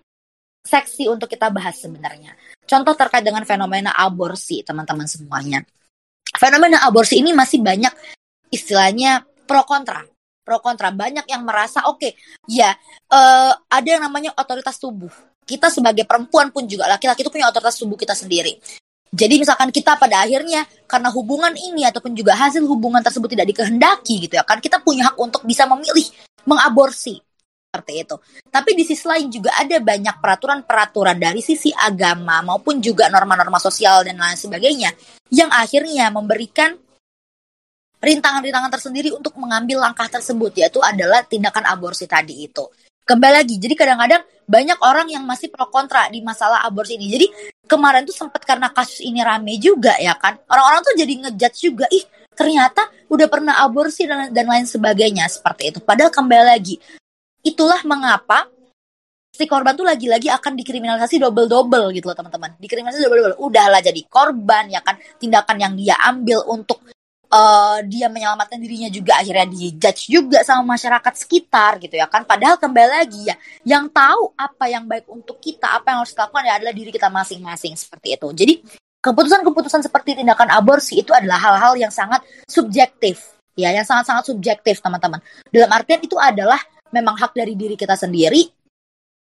seksi 0.61 1.09
untuk 1.09 1.25
kita 1.25 1.49
bahas 1.49 1.81
sebenarnya. 1.81 2.37
Contoh 2.69 2.93
terkait 2.93 3.25
dengan 3.25 3.41
fenomena 3.49 3.97
aborsi 3.97 4.61
teman-teman 4.61 5.09
semuanya 5.09 5.65
fenomena 6.35 6.85
aborsi 6.85 7.21
ini 7.21 7.33
masih 7.33 7.63
banyak 7.63 7.91
istilahnya 8.51 9.25
pro 9.47 9.65
kontra 9.65 10.05
pro 10.49 10.57
kontra. 10.65 10.89
Banyak 10.89 11.29
yang 11.29 11.45
merasa 11.45 11.85
oke 11.85 12.01
okay, 12.01 12.11
ya 12.49 12.73
uh, 13.13 13.53
ada 13.69 13.85
yang 13.85 14.01
namanya 14.01 14.33
otoritas 14.33 14.81
tubuh. 14.81 15.13
Kita 15.45 15.69
sebagai 15.69 16.09
perempuan 16.09 16.49
pun 16.49 16.65
juga 16.65 16.89
laki-laki 16.89 17.21
itu 17.21 17.29
punya 17.29 17.45
otoritas 17.45 17.77
tubuh 17.77 17.93
kita 17.93 18.17
sendiri. 18.17 18.57
Jadi 19.09 19.41
misalkan 19.41 19.69
kita 19.73 19.97
pada 19.97 20.21
akhirnya 20.21 20.65
karena 20.85 21.09
hubungan 21.13 21.53
ini 21.53 21.85
ataupun 21.85 22.13
juga 22.13 22.37
hasil 22.37 22.61
hubungan 22.65 23.01
tersebut 23.01 23.33
tidak 23.33 23.49
dikehendaki 23.53 24.29
gitu 24.29 24.37
ya 24.37 24.45
kan 24.45 24.61
kita 24.61 24.77
punya 24.85 25.09
hak 25.09 25.17
untuk 25.17 25.41
bisa 25.49 25.65
memilih 25.65 26.05
mengaborsi 26.45 27.17
seperti 27.69 28.01
itu. 28.01 28.17
Tapi 28.49 28.73
di 28.73 28.81
sisi 28.81 29.05
lain 29.05 29.29
juga 29.29 29.53
ada 29.53 29.77
banyak 29.77 30.15
peraturan-peraturan 30.17 31.21
dari 31.21 31.45
sisi 31.45 31.69
agama 31.69 32.41
maupun 32.41 32.81
juga 32.81 33.13
norma-norma 33.13 33.61
sosial 33.61 34.01
dan 34.01 34.17
lain 34.17 34.33
sebagainya 34.33 34.89
yang 35.29 35.53
akhirnya 35.53 36.09
memberikan 36.09 36.73
rintangan-rintangan 38.01 38.73
tersendiri 38.73 39.13
untuk 39.13 39.37
mengambil 39.37 39.85
langkah 39.85 40.09
tersebut 40.09 40.57
yaitu 40.57 40.81
adalah 40.81 41.21
tindakan 41.21 41.69
aborsi 41.69 42.09
tadi 42.09 42.49
itu. 42.49 42.65
Kembali 43.05 43.41
lagi, 43.41 43.61
jadi 43.61 43.73
kadang-kadang 43.77 44.21
banyak 44.49 44.77
orang 44.81 45.09
yang 45.13 45.25
masih 45.25 45.49
pro 45.53 45.69
kontra 45.69 46.09
di 46.09 46.25
masalah 46.25 46.65
aborsi 46.65 46.97
ini. 46.97 47.09
Jadi 47.09 47.27
kemarin 47.69 48.05
tuh 48.05 48.13
sempat 48.13 48.41
karena 48.45 48.69
kasus 48.69 49.01
ini 49.01 49.21
rame 49.21 49.57
juga 49.61 49.93
ya 49.97 50.17
kan. 50.17 50.37
Orang-orang 50.45 50.81
tuh 50.85 50.93
jadi 50.97 51.13
ngejudge 51.25 51.57
juga, 51.57 51.85
ih 51.89 52.05
ternyata 52.33 52.85
udah 53.09 53.27
pernah 53.29 53.61
aborsi 53.65 54.05
dan, 54.05 54.29
dan 54.29 54.45
lain 54.45 54.65
sebagainya 54.69 55.25
seperti 55.25 55.73
itu. 55.73 55.79
Padahal 55.81 56.13
kembali 56.13 56.45
lagi, 56.53 56.77
itulah 57.43 57.81
mengapa 57.87 58.47
si 59.29 59.47
korban 59.47 59.71
tuh 59.77 59.87
lagi-lagi 59.87 60.27
akan 60.27 60.57
dikriminalisasi 60.59 61.21
double-double 61.21 61.95
gitu 61.95 62.11
loh 62.11 62.17
teman-teman. 62.17 62.59
Dikriminalisasi 62.59 63.03
double-double. 63.07 63.39
Udahlah 63.39 63.79
jadi 63.79 64.01
korban 64.09 64.67
ya 64.67 64.83
kan 64.83 64.99
tindakan 65.15 65.57
yang 65.61 65.73
dia 65.79 65.95
ambil 66.03 66.43
untuk 66.49 66.83
uh, 67.31 67.79
dia 67.85 68.11
menyelamatkan 68.11 68.59
dirinya 68.59 68.89
juga 68.91 69.21
akhirnya 69.21 69.47
dijudge 69.47 70.11
juga 70.11 70.43
sama 70.43 70.75
masyarakat 70.75 71.13
sekitar 71.15 71.79
gitu 71.79 71.95
ya 71.95 72.09
kan. 72.11 72.27
Padahal 72.27 72.59
kembali 72.59 72.89
lagi 72.89 73.31
ya 73.31 73.35
yang 73.63 73.87
tahu 73.87 74.35
apa 74.35 74.65
yang 74.67 74.83
baik 74.89 75.07
untuk 75.07 75.39
kita, 75.39 75.79
apa 75.79 75.95
yang 75.95 75.97
harus 76.03 76.11
dilakukan 76.11 76.43
ya 76.43 76.53
adalah 76.59 76.73
diri 76.75 76.91
kita 76.91 77.07
masing-masing 77.07 77.73
seperti 77.79 78.19
itu. 78.19 78.27
Jadi 78.35 78.53
keputusan-keputusan 78.99 79.87
seperti 79.87 80.19
tindakan 80.19 80.51
aborsi 80.51 80.99
itu 80.99 81.15
adalah 81.15 81.39
hal-hal 81.39 81.79
yang 81.79 81.93
sangat 81.93 82.19
subjektif 82.43 83.39
ya 83.55 83.71
yang 83.75 83.83
sangat-sangat 83.83 84.31
subjektif 84.31 84.79
teman-teman 84.79 85.19
dalam 85.51 85.71
artian 85.75 85.99
itu 85.99 86.15
adalah 86.15 86.59
memang 86.93 87.15
hak 87.17 87.33
dari 87.33 87.53
diri 87.53 87.73
kita 87.77 87.95
sendiri 87.95 88.59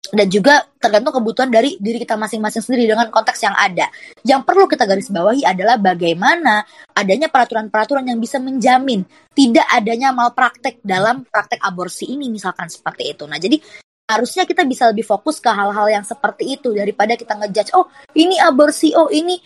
dan 0.09 0.25
juga 0.33 0.65
tergantung 0.81 1.21
kebutuhan 1.21 1.53
dari 1.53 1.77
diri 1.77 2.01
kita 2.01 2.17
masing-masing 2.17 2.65
sendiri 2.65 2.89
dengan 2.89 3.13
konteks 3.13 3.45
yang 3.45 3.53
ada. 3.53 3.93
Yang 4.25 4.41
perlu 4.49 4.65
kita 4.65 4.89
garis 4.89 5.13
bawahi 5.13 5.45
adalah 5.45 5.77
bagaimana 5.77 6.65
adanya 6.97 7.29
peraturan-peraturan 7.29 8.09
yang 8.09 8.17
bisa 8.17 8.41
menjamin 8.41 9.05
tidak 9.37 9.67
adanya 9.69 10.15
malpraktek 10.15 10.81
dalam 10.81 11.29
praktek 11.29 11.61
aborsi 11.61 12.09
ini 12.09 12.33
misalkan 12.33 12.73
seperti 12.73 13.13
itu. 13.13 13.29
Nah, 13.29 13.37
jadi 13.37 13.61
harusnya 14.09 14.49
kita 14.49 14.65
bisa 14.65 14.89
lebih 14.89 15.05
fokus 15.05 15.37
ke 15.37 15.53
hal-hal 15.53 15.85
yang 15.93 16.05
seperti 16.07 16.57
itu 16.57 16.73
daripada 16.73 17.13
kita 17.13 17.37
ngejudge 17.37 17.77
oh 17.77 17.93
ini 18.17 18.41
aborsi 18.41 18.97
oh 18.97 19.13
ini 19.13 19.37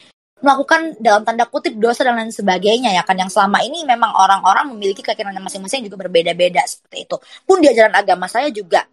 melakukan 0.42 0.98
dalam 0.98 1.22
tanda 1.22 1.46
kutip 1.46 1.78
dosa 1.78 2.02
dan 2.02 2.18
lain 2.18 2.34
sebagainya 2.34 2.92
ya 2.92 3.02
kan? 3.06 3.14
Yang 3.14 3.38
selama 3.38 3.62
ini 3.62 3.86
memang 3.86 4.10
orang-orang 4.12 4.74
memiliki 4.74 5.00
keyakinan 5.00 5.38
masing-masing 5.40 5.86
juga 5.86 6.06
berbeda-beda 6.06 6.62
seperti 6.66 7.06
itu. 7.06 7.16
Pun 7.46 7.62
di 7.62 7.70
ajaran 7.70 7.94
agama 7.94 8.26
saya 8.26 8.50
juga 8.50 8.84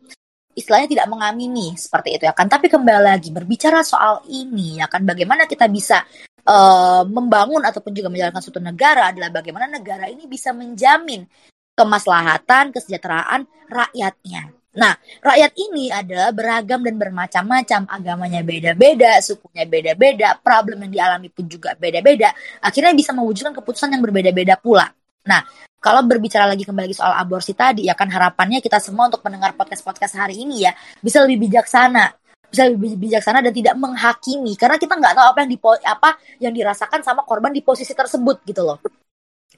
istilahnya 0.53 0.87
tidak 0.91 1.07
mengamini 1.09 1.73
seperti 1.73 2.21
itu 2.21 2.23
ya 2.29 2.33
kan? 2.37 2.45
Tapi 2.45 2.69
kembali 2.69 3.01
lagi 3.01 3.33
berbicara 3.33 3.81
soal 3.81 4.21
ini 4.29 4.77
ya 4.77 4.85
kan? 4.85 5.01
Bagaimana 5.01 5.49
kita 5.49 5.65
bisa 5.65 6.05
uh, 6.45 7.03
membangun 7.09 7.65
ataupun 7.65 7.91
juga 7.97 8.13
menjalankan 8.13 8.41
suatu 8.45 8.61
negara 8.61 9.09
adalah 9.09 9.33
bagaimana 9.33 9.65
negara 9.65 10.05
ini 10.05 10.29
bisa 10.29 10.53
menjamin 10.53 11.25
kemaslahatan 11.73 12.75
kesejahteraan 12.75 13.47
rakyatnya 13.71 14.58
Nah, 14.69 14.93
rakyat 15.25 15.57
ini 15.57 15.89
adalah 15.89 16.29
beragam 16.29 16.85
dan 16.85 16.93
bermacam-macam, 17.01 17.89
agamanya 17.89 18.45
beda-beda, 18.45 19.17
sukunya 19.17 19.65
beda-beda, 19.65 20.37
problem 20.37 20.85
yang 20.85 20.93
dialami 20.93 21.33
pun 21.33 21.49
juga 21.49 21.73
beda-beda. 21.73 22.29
Akhirnya 22.61 22.93
bisa 22.93 23.09
mewujudkan 23.09 23.57
keputusan 23.57 23.89
yang 23.97 24.05
berbeda-beda 24.05 24.61
pula. 24.61 24.85
Nah, 25.25 25.41
kalau 25.81 26.05
berbicara 26.05 26.45
lagi 26.45 26.69
kembali 26.69 26.93
soal 26.93 27.17
aborsi 27.17 27.57
tadi, 27.57 27.89
ya 27.89 27.97
kan 27.97 28.13
harapannya 28.13 28.61
kita 28.61 28.77
semua 28.77 29.09
untuk 29.09 29.25
mendengar 29.25 29.57
podcast-podcast 29.57 30.21
hari 30.21 30.45
ini 30.45 30.69
ya 30.69 30.71
bisa 31.01 31.23
lebih 31.25 31.49
bijaksana, 31.49 32.13
bisa 32.45 32.69
lebih 32.69 32.93
bijaksana 32.99 33.41
dan 33.41 33.53
tidak 33.55 33.73
menghakimi 33.73 34.53
karena 34.53 34.77
kita 34.77 34.93
nggak 34.99 35.13
tahu 35.17 35.25
apa 35.33 35.39
yang 35.41 35.49
di 35.49 35.59
apa 35.87 36.09
yang 36.37 36.53
dirasakan 36.53 37.01
sama 37.01 37.25
korban 37.25 37.49
di 37.55 37.65
posisi 37.65 37.95
tersebut 37.95 38.43
gitu 38.45 38.61
loh 38.61 38.77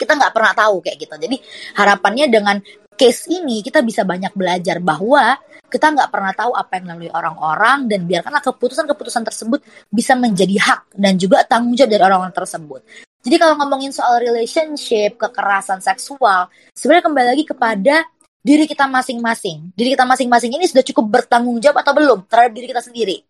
kita 0.02 0.18
nggak 0.18 0.34
pernah 0.34 0.54
tahu 0.58 0.82
kayak 0.82 0.98
gitu. 0.98 1.14
Jadi 1.14 1.38
harapannya 1.78 2.26
dengan 2.26 2.58
case 2.96 3.32
ini 3.32 3.64
kita 3.66 3.82
bisa 3.82 4.06
banyak 4.06 4.34
belajar 4.36 4.78
bahwa 4.84 5.40
kita 5.72 5.88
nggak 5.96 6.10
pernah 6.12 6.34
tahu 6.36 6.52
apa 6.52 6.72
yang 6.78 6.84
melalui 6.92 7.12
orang-orang 7.16 7.88
dan 7.88 8.04
biarkanlah 8.04 8.44
keputusan-keputusan 8.44 9.24
tersebut 9.24 9.60
bisa 9.88 10.14
menjadi 10.20 10.56
hak 10.60 10.82
dan 11.00 11.16
juga 11.16 11.48
tanggung 11.48 11.74
jawab 11.80 11.92
dari 11.96 12.04
orang-orang 12.04 12.36
tersebut. 12.36 12.84
Jadi 13.22 13.36
kalau 13.38 13.54
ngomongin 13.56 13.94
soal 13.94 14.18
relationship, 14.18 15.16
kekerasan 15.16 15.80
seksual, 15.80 16.50
sebenarnya 16.74 17.06
kembali 17.06 17.28
lagi 17.38 17.46
kepada 17.46 17.96
diri 18.42 18.66
kita 18.66 18.90
masing-masing. 18.90 19.70
Diri 19.78 19.94
kita 19.94 20.04
masing-masing 20.10 20.52
ini 20.58 20.66
sudah 20.66 20.82
cukup 20.82 21.22
bertanggung 21.22 21.62
jawab 21.62 21.86
atau 21.86 21.94
belum 21.94 22.26
terhadap 22.26 22.52
diri 22.58 22.68
kita 22.74 22.82
sendiri. 22.82 23.22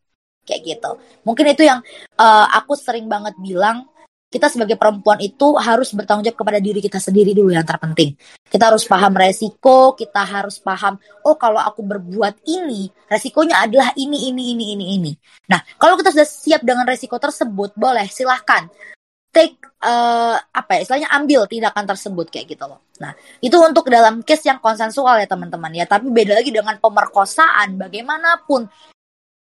Kayak 0.48 0.62
gitu. 0.66 0.92
Mungkin 1.28 1.46
itu 1.54 1.64
yang 1.68 1.84
uh, 2.18 2.48
aku 2.56 2.74
sering 2.80 3.06
banget 3.12 3.36
bilang 3.38 3.86
kita 4.32 4.48
sebagai 4.48 4.80
perempuan 4.80 5.20
itu 5.20 5.60
harus 5.60 5.92
bertanggung 5.92 6.24
jawab 6.24 6.40
kepada 6.40 6.60
diri 6.64 6.80
kita 6.80 7.04
sendiri 7.04 7.36
dulu 7.36 7.52
yang 7.52 7.68
terpenting. 7.68 8.16
Kita 8.48 8.72
harus 8.72 8.88
paham 8.88 9.12
resiko, 9.12 9.92
kita 10.00 10.24
harus 10.24 10.56
paham, 10.64 10.96
oh 11.28 11.36
kalau 11.36 11.60
aku 11.60 11.84
berbuat 11.84 12.40
ini, 12.48 12.88
resikonya 13.12 13.68
adalah 13.68 13.92
ini, 14.00 14.32
ini, 14.32 14.56
ini, 14.56 14.66
ini, 14.80 14.86
ini. 14.96 15.12
Nah, 15.52 15.60
kalau 15.76 16.00
kita 16.00 16.16
sudah 16.16 16.24
siap 16.24 16.64
dengan 16.64 16.88
resiko 16.88 17.20
tersebut, 17.20 17.76
boleh 17.76 18.08
silahkan 18.08 18.72
take 19.32 19.56
uh, 19.80 20.36
apa 20.36 20.78
ya 20.78 20.80
istilahnya 20.84 21.10
ambil 21.16 21.48
tindakan 21.48 21.88
tersebut 21.88 22.28
kayak 22.28 22.52
gitu 22.52 22.68
loh. 22.68 22.84
Nah 23.00 23.16
itu 23.40 23.56
untuk 23.56 23.88
dalam 23.88 24.20
case 24.28 24.52
yang 24.52 24.60
konsensual 24.60 25.24
ya 25.24 25.28
teman-teman 25.28 25.72
ya. 25.72 25.88
Tapi 25.88 26.12
beda 26.12 26.36
lagi 26.44 26.52
dengan 26.52 26.76
pemerkosaan 26.78 27.80
bagaimanapun 27.80 28.68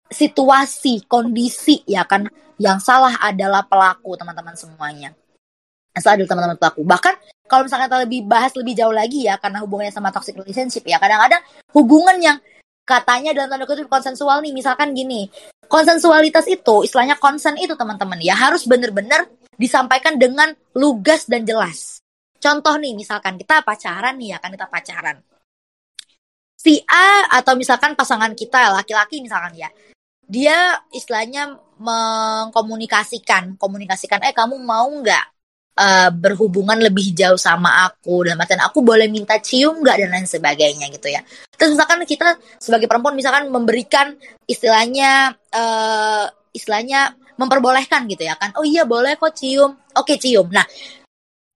situasi 0.08 1.04
kondisi 1.06 1.84
ya 1.84 2.04
kan? 2.04 2.28
Yang 2.58 2.90
salah 2.90 3.14
adalah 3.22 3.62
pelaku 3.64 4.18
teman-teman 4.18 4.58
semuanya. 4.58 5.14
Yang 5.94 6.02
salah 6.02 6.14
adalah 6.18 6.30
teman-teman 6.34 6.58
pelaku. 6.58 6.80
Bahkan 6.82 7.14
kalau 7.48 7.62
misalnya 7.64 7.88
kita 7.88 7.98
lebih 8.04 8.20
bahas 8.28 8.52
lebih 8.54 8.74
jauh 8.76 8.92
lagi 8.92 9.24
ya 9.24 9.40
karena 9.40 9.64
hubungannya 9.64 9.90
sama 9.90 10.12
toxic 10.12 10.36
relationship 10.36 10.84
ya 10.84 11.00
kadang-kadang 11.00 11.40
hubungan 11.72 12.20
yang 12.20 12.36
katanya 12.84 13.32
dalam 13.32 13.48
tanda 13.48 13.64
kutip 13.64 13.88
konsensual 13.88 14.44
nih 14.44 14.52
misalkan 14.52 14.92
gini 14.92 15.32
konsensualitas 15.68 16.44
itu 16.48 16.84
istilahnya 16.84 17.16
konsen 17.16 17.56
itu 17.56 17.72
teman-teman 17.76 18.20
ya 18.20 18.36
harus 18.36 18.68
benar-benar 18.68 19.28
disampaikan 19.58 20.16
dengan 20.16 20.54
lugas 20.76 21.26
dan 21.26 21.42
jelas. 21.42 21.98
Contoh 22.38 22.78
nih 22.78 22.94
misalkan 22.94 23.34
kita 23.34 23.66
pacaran 23.66 24.14
nih 24.14 24.36
ya 24.36 24.38
kan 24.38 24.54
kita 24.54 24.70
pacaran. 24.70 25.18
Si 26.58 26.78
A 26.86 27.38
atau 27.38 27.58
misalkan 27.58 27.98
pasangan 27.98 28.32
kita 28.38 28.70
laki-laki 28.70 29.18
misalkan 29.22 29.54
ya 29.58 29.68
dia 30.28 30.76
istilahnya 30.92 31.56
mengkomunikasikan 31.80 33.56
komunikasikan 33.56 34.20
eh 34.28 34.36
kamu 34.36 34.60
mau 34.60 34.84
nggak 34.84 35.24
uh, 35.78 36.10
berhubungan 36.12 36.76
lebih 36.76 37.16
jauh 37.16 37.40
sama 37.40 37.88
aku? 37.88 38.28
Dan 38.28 38.36
artian 38.36 38.60
aku 38.60 38.84
boleh 38.84 39.06
minta 39.08 39.40
cium 39.40 39.80
nggak? 39.80 39.96
Dan 39.96 40.10
lain 40.12 40.28
sebagainya 40.28 40.92
gitu 40.92 41.08
ya. 41.08 41.24
Terus 41.56 41.78
misalkan 41.78 42.02
kita 42.04 42.36
sebagai 42.60 42.90
perempuan 42.90 43.16
misalkan 43.16 43.48
memberikan 43.48 44.12
istilahnya 44.44 45.32
uh, 45.54 46.26
istilahnya 46.52 47.16
memperbolehkan 47.38 48.04
gitu 48.10 48.26
ya 48.26 48.34
kan. 48.36 48.52
Oh 48.58 48.66
iya 48.66 48.82
boleh 48.84 49.16
kok 49.16 49.32
cium. 49.32 49.78
Oke 49.96 50.18
cium. 50.20 50.50
Nah 50.50 50.66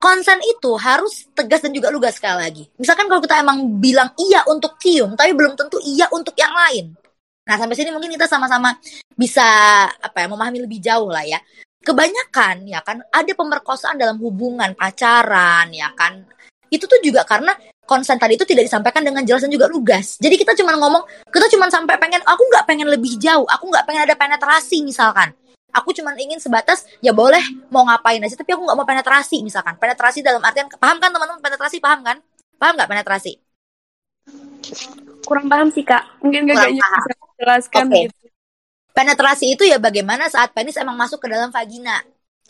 konsen 0.00 0.40
itu 0.42 0.74
harus 0.80 1.30
tegas 1.30 1.62
dan 1.62 1.70
juga 1.76 1.92
lugas 1.92 2.16
sekali 2.16 2.42
lagi. 2.42 2.64
Misalkan 2.78 3.06
kalau 3.10 3.20
kita 3.20 3.42
emang 3.42 3.78
bilang 3.82 4.10
iya 4.16 4.46
untuk 4.48 4.78
cium 4.78 5.12
tapi 5.18 5.36
belum 5.36 5.58
tentu 5.58 5.76
iya 5.82 6.08
untuk 6.14 6.34
yang 6.38 6.54
lain 6.54 7.01
Nah, 7.42 7.56
sampai 7.58 7.74
sini 7.74 7.90
mungkin 7.90 8.14
kita 8.14 8.30
sama-sama 8.30 8.78
bisa 9.18 9.42
apa 9.90 10.16
ya, 10.22 10.26
memahami 10.30 10.62
lebih 10.62 10.78
jauh 10.78 11.10
lah 11.10 11.26
ya. 11.26 11.42
Kebanyakan 11.82 12.70
ya 12.70 12.78
kan 12.86 13.02
ada 13.10 13.32
pemerkosaan 13.34 13.98
dalam 13.98 14.14
hubungan 14.22 14.70
pacaran 14.78 15.66
ya 15.74 15.90
kan. 15.98 16.22
Itu 16.70 16.86
tuh 16.86 17.02
juga 17.02 17.26
karena 17.26 17.50
konsen 17.82 18.14
tadi 18.16 18.38
itu 18.38 18.46
tidak 18.46 18.70
disampaikan 18.70 19.02
dengan 19.02 19.26
jelas 19.26 19.42
dan 19.42 19.50
juga 19.50 19.66
lugas. 19.66 20.16
Jadi 20.22 20.38
kita 20.38 20.54
cuma 20.54 20.78
ngomong, 20.78 21.02
kita 21.28 21.50
cuma 21.50 21.66
sampai 21.66 21.98
pengen, 21.98 22.22
aku 22.22 22.42
nggak 22.46 22.64
pengen 22.64 22.86
lebih 22.86 23.18
jauh, 23.18 23.44
aku 23.50 23.66
nggak 23.68 23.84
pengen 23.84 24.06
ada 24.06 24.14
penetrasi 24.14 24.86
misalkan. 24.86 25.34
Aku 25.74 25.90
cuma 25.90 26.14
ingin 26.14 26.38
sebatas 26.38 26.86
ya 27.02 27.10
boleh 27.10 27.42
mau 27.72 27.82
ngapain 27.82 28.22
aja, 28.22 28.38
tapi 28.38 28.54
aku 28.54 28.62
nggak 28.62 28.78
mau 28.78 28.86
penetrasi 28.86 29.42
misalkan. 29.42 29.74
Penetrasi 29.76 30.22
dalam 30.22 30.40
artian 30.40 30.70
paham 30.70 31.02
kan 31.02 31.10
teman-teman 31.10 31.42
penetrasi 31.42 31.82
paham 31.82 32.06
kan? 32.06 32.16
Paham 32.60 32.78
nggak 32.78 32.88
penetrasi? 32.88 33.42
Kurang 35.26 35.50
paham 35.50 35.68
sih 35.74 35.82
kak. 35.82 36.22
Mungkin 36.22 36.46
gak 36.46 36.70
bisa 36.70 36.86
jelaskan 37.42 37.90
okay. 37.90 38.06
gitu. 38.06 38.14
Penetrasi 38.92 39.56
itu 39.56 39.64
ya 39.66 39.82
bagaimana 39.82 40.30
saat 40.30 40.54
penis 40.54 40.78
emang 40.78 40.94
masuk 40.94 41.18
ke 41.18 41.26
dalam 41.26 41.50
vagina 41.50 41.98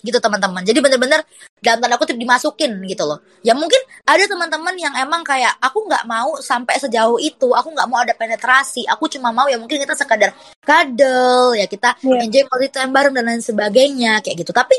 gitu 0.02 0.18
teman-teman. 0.18 0.66
Jadi 0.66 0.83
bener-bener 0.83 1.22
dalam 1.62 1.78
tanda 1.78 1.94
kutip 1.96 2.18
dimasukin 2.18 2.83
gitu 2.90 3.07
loh. 3.07 3.22
Ya 3.46 3.55
mungkin 3.55 3.78
ada 4.02 4.26
teman-teman 4.26 4.74
yang 4.74 4.92
emang 4.98 5.22
kayak 5.22 5.55
aku 5.62 5.87
nggak 5.87 6.05
mau 6.11 6.37
sampai 6.42 6.76
sejauh 6.83 7.22
itu. 7.22 7.55
Aku 7.55 7.70
nggak 7.70 7.87
mau 7.87 8.02
ada 8.02 8.12
penetrasi. 8.12 8.83
Aku 8.90 9.07
cuma 9.07 9.31
mau 9.31 9.46
ya 9.46 9.57
mungkin 9.57 9.78
kita 9.78 9.94
sekadar 9.94 10.35
kadel 10.66 11.55
ya 11.55 11.70
kita 11.70 11.94
yeah. 12.02 12.22
enjoy 12.26 12.42
quality 12.50 12.70
time 12.74 12.90
bareng 12.90 13.14
dan 13.14 13.24
lain 13.31 13.42
sebagainya 13.42 14.18
kayak 14.26 14.42
gitu. 14.42 14.50
Tapi 14.50 14.74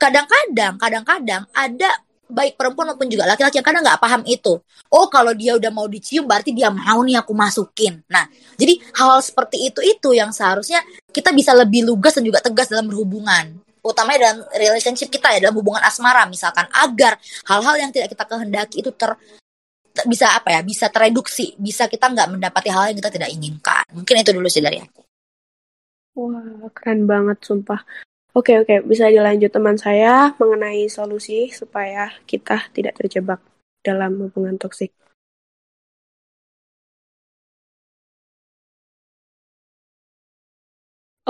kadang-kadang 0.00 0.80
kadang-kadang 0.80 1.42
ada 1.52 1.90
baik 2.28 2.56
perempuan 2.56 2.92
maupun 2.92 3.08
juga 3.08 3.28
laki-laki 3.28 3.60
kadang 3.60 3.84
nggak 3.84 4.00
paham 4.00 4.22
itu. 4.24 4.58
Oh 4.92 5.06
kalau 5.12 5.32
dia 5.36 5.56
udah 5.56 5.70
mau 5.70 5.86
dicium 5.88 6.24
berarti 6.24 6.56
dia 6.56 6.72
mau 6.72 7.00
nih 7.04 7.20
aku 7.20 7.32
masukin. 7.36 8.00
Nah 8.08 8.26
jadi 8.56 8.80
hal, 8.96 9.18
-hal 9.18 9.20
seperti 9.20 9.70
itu 9.70 9.80
itu 9.84 10.16
yang 10.16 10.32
seharusnya 10.32 10.80
kita 11.12 11.30
bisa 11.30 11.52
lebih 11.52 11.84
lugas 11.84 12.16
dan 12.16 12.24
juga 12.24 12.40
tegas 12.40 12.68
dalam 12.72 12.88
berhubungan. 12.88 13.60
Utamanya 13.84 14.32
dalam 14.32 14.38
relationship 14.56 15.12
kita 15.12 15.36
ya 15.36 15.38
dalam 15.44 15.60
hubungan 15.60 15.84
asmara 15.84 16.24
misalkan 16.24 16.64
agar 16.72 17.20
hal-hal 17.44 17.74
yang 17.76 17.90
tidak 17.92 18.16
kita 18.16 18.24
kehendaki 18.24 18.80
itu 18.80 18.90
ter 18.96 19.12
bisa 20.02 20.34
apa 20.34 20.58
ya 20.58 20.60
bisa 20.66 20.90
tereduksi 20.90 21.54
bisa 21.54 21.86
kita 21.86 22.10
nggak 22.10 22.26
mendapati 22.34 22.66
hal 22.66 22.90
yang 22.90 22.98
kita 22.98 23.14
tidak 23.14 23.30
inginkan 23.30 23.86
mungkin 23.94 24.18
itu 24.18 24.34
dulu 24.34 24.50
sih 24.50 24.58
dari 24.58 24.82
aku 24.82 25.06
wah 26.18 26.66
keren 26.74 27.06
banget 27.06 27.38
sumpah 27.46 27.78
Oke, 28.34 28.58
oke, 28.58 28.82
bisa 28.90 29.06
dilanjut 29.14 29.46
teman 29.54 29.78
saya 29.78 30.34
mengenai 30.42 30.90
solusi 30.90 31.54
supaya 31.54 32.10
kita 32.26 32.66
tidak 32.74 32.98
terjebak 32.98 33.38
dalam 33.86 34.18
hubungan 34.26 34.58
toksik. 34.58 34.90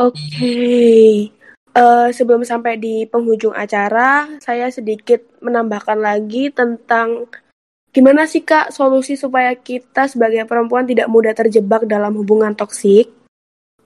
Oke, 0.01 1.29
uh, 1.77 2.09
sebelum 2.09 2.41
sampai 2.41 2.81
di 2.81 3.05
penghujung 3.05 3.53
acara, 3.53 4.27
saya 4.41 4.73
sedikit 4.73 5.21
menambahkan 5.45 6.01
lagi 6.01 6.49
tentang 6.57 7.29
gimana 7.93 8.25
sih 8.25 8.43
kak 8.43 8.73
solusi 8.73 9.15
supaya 9.15 9.53
kita 9.53 10.09
sebagai 10.09 10.49
perempuan 10.49 10.89
tidak 10.89 11.13
mudah 11.13 11.37
terjebak 11.37 11.85
dalam 11.85 12.17
hubungan 12.17 12.57
toksik, 12.57 13.13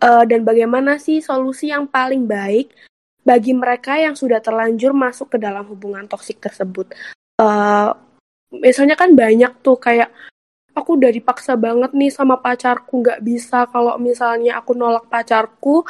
uh, 0.01 0.25
dan 0.25 0.47
bagaimana 0.47 0.97
sih 1.03 1.19
solusi 1.19 1.75
yang 1.75 1.85
paling 1.91 2.25
baik 2.25 2.71
bagi 3.29 3.53
mereka 3.53 4.01
yang 4.01 4.17
sudah 4.17 4.41
terlanjur 4.41 4.97
masuk 4.97 5.37
ke 5.37 5.39
dalam 5.39 5.69
hubungan 5.69 6.09
toksik 6.09 6.41
tersebut. 6.41 6.97
Uh, 7.37 7.93
misalnya 8.49 8.97
kan 8.97 9.13
banyak 9.13 9.53
tuh 9.61 9.77
kayak 9.77 10.09
aku 10.73 10.97
udah 10.97 11.13
dipaksa 11.13 11.53
banget 11.61 11.93
nih 11.93 12.09
sama 12.09 12.41
pacarku 12.41 13.05
nggak 13.05 13.21
bisa. 13.21 13.69
Kalau 13.69 14.01
misalnya 14.01 14.57
aku 14.57 14.73
nolak 14.73 15.05
pacarku 15.13 15.85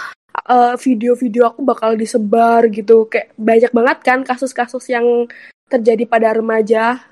video 0.78 1.14
video-video 1.14 1.50
aku 1.54 1.60
bakal 1.62 1.94
disebar 1.94 2.66
gitu. 2.74 3.06
Kayak 3.06 3.30
banyak 3.38 3.70
banget 3.70 3.98
kan 4.02 4.18
kasus-kasus 4.26 4.90
yang 4.90 5.30
terjadi 5.70 6.10
pada 6.10 6.34
remaja 6.34 7.06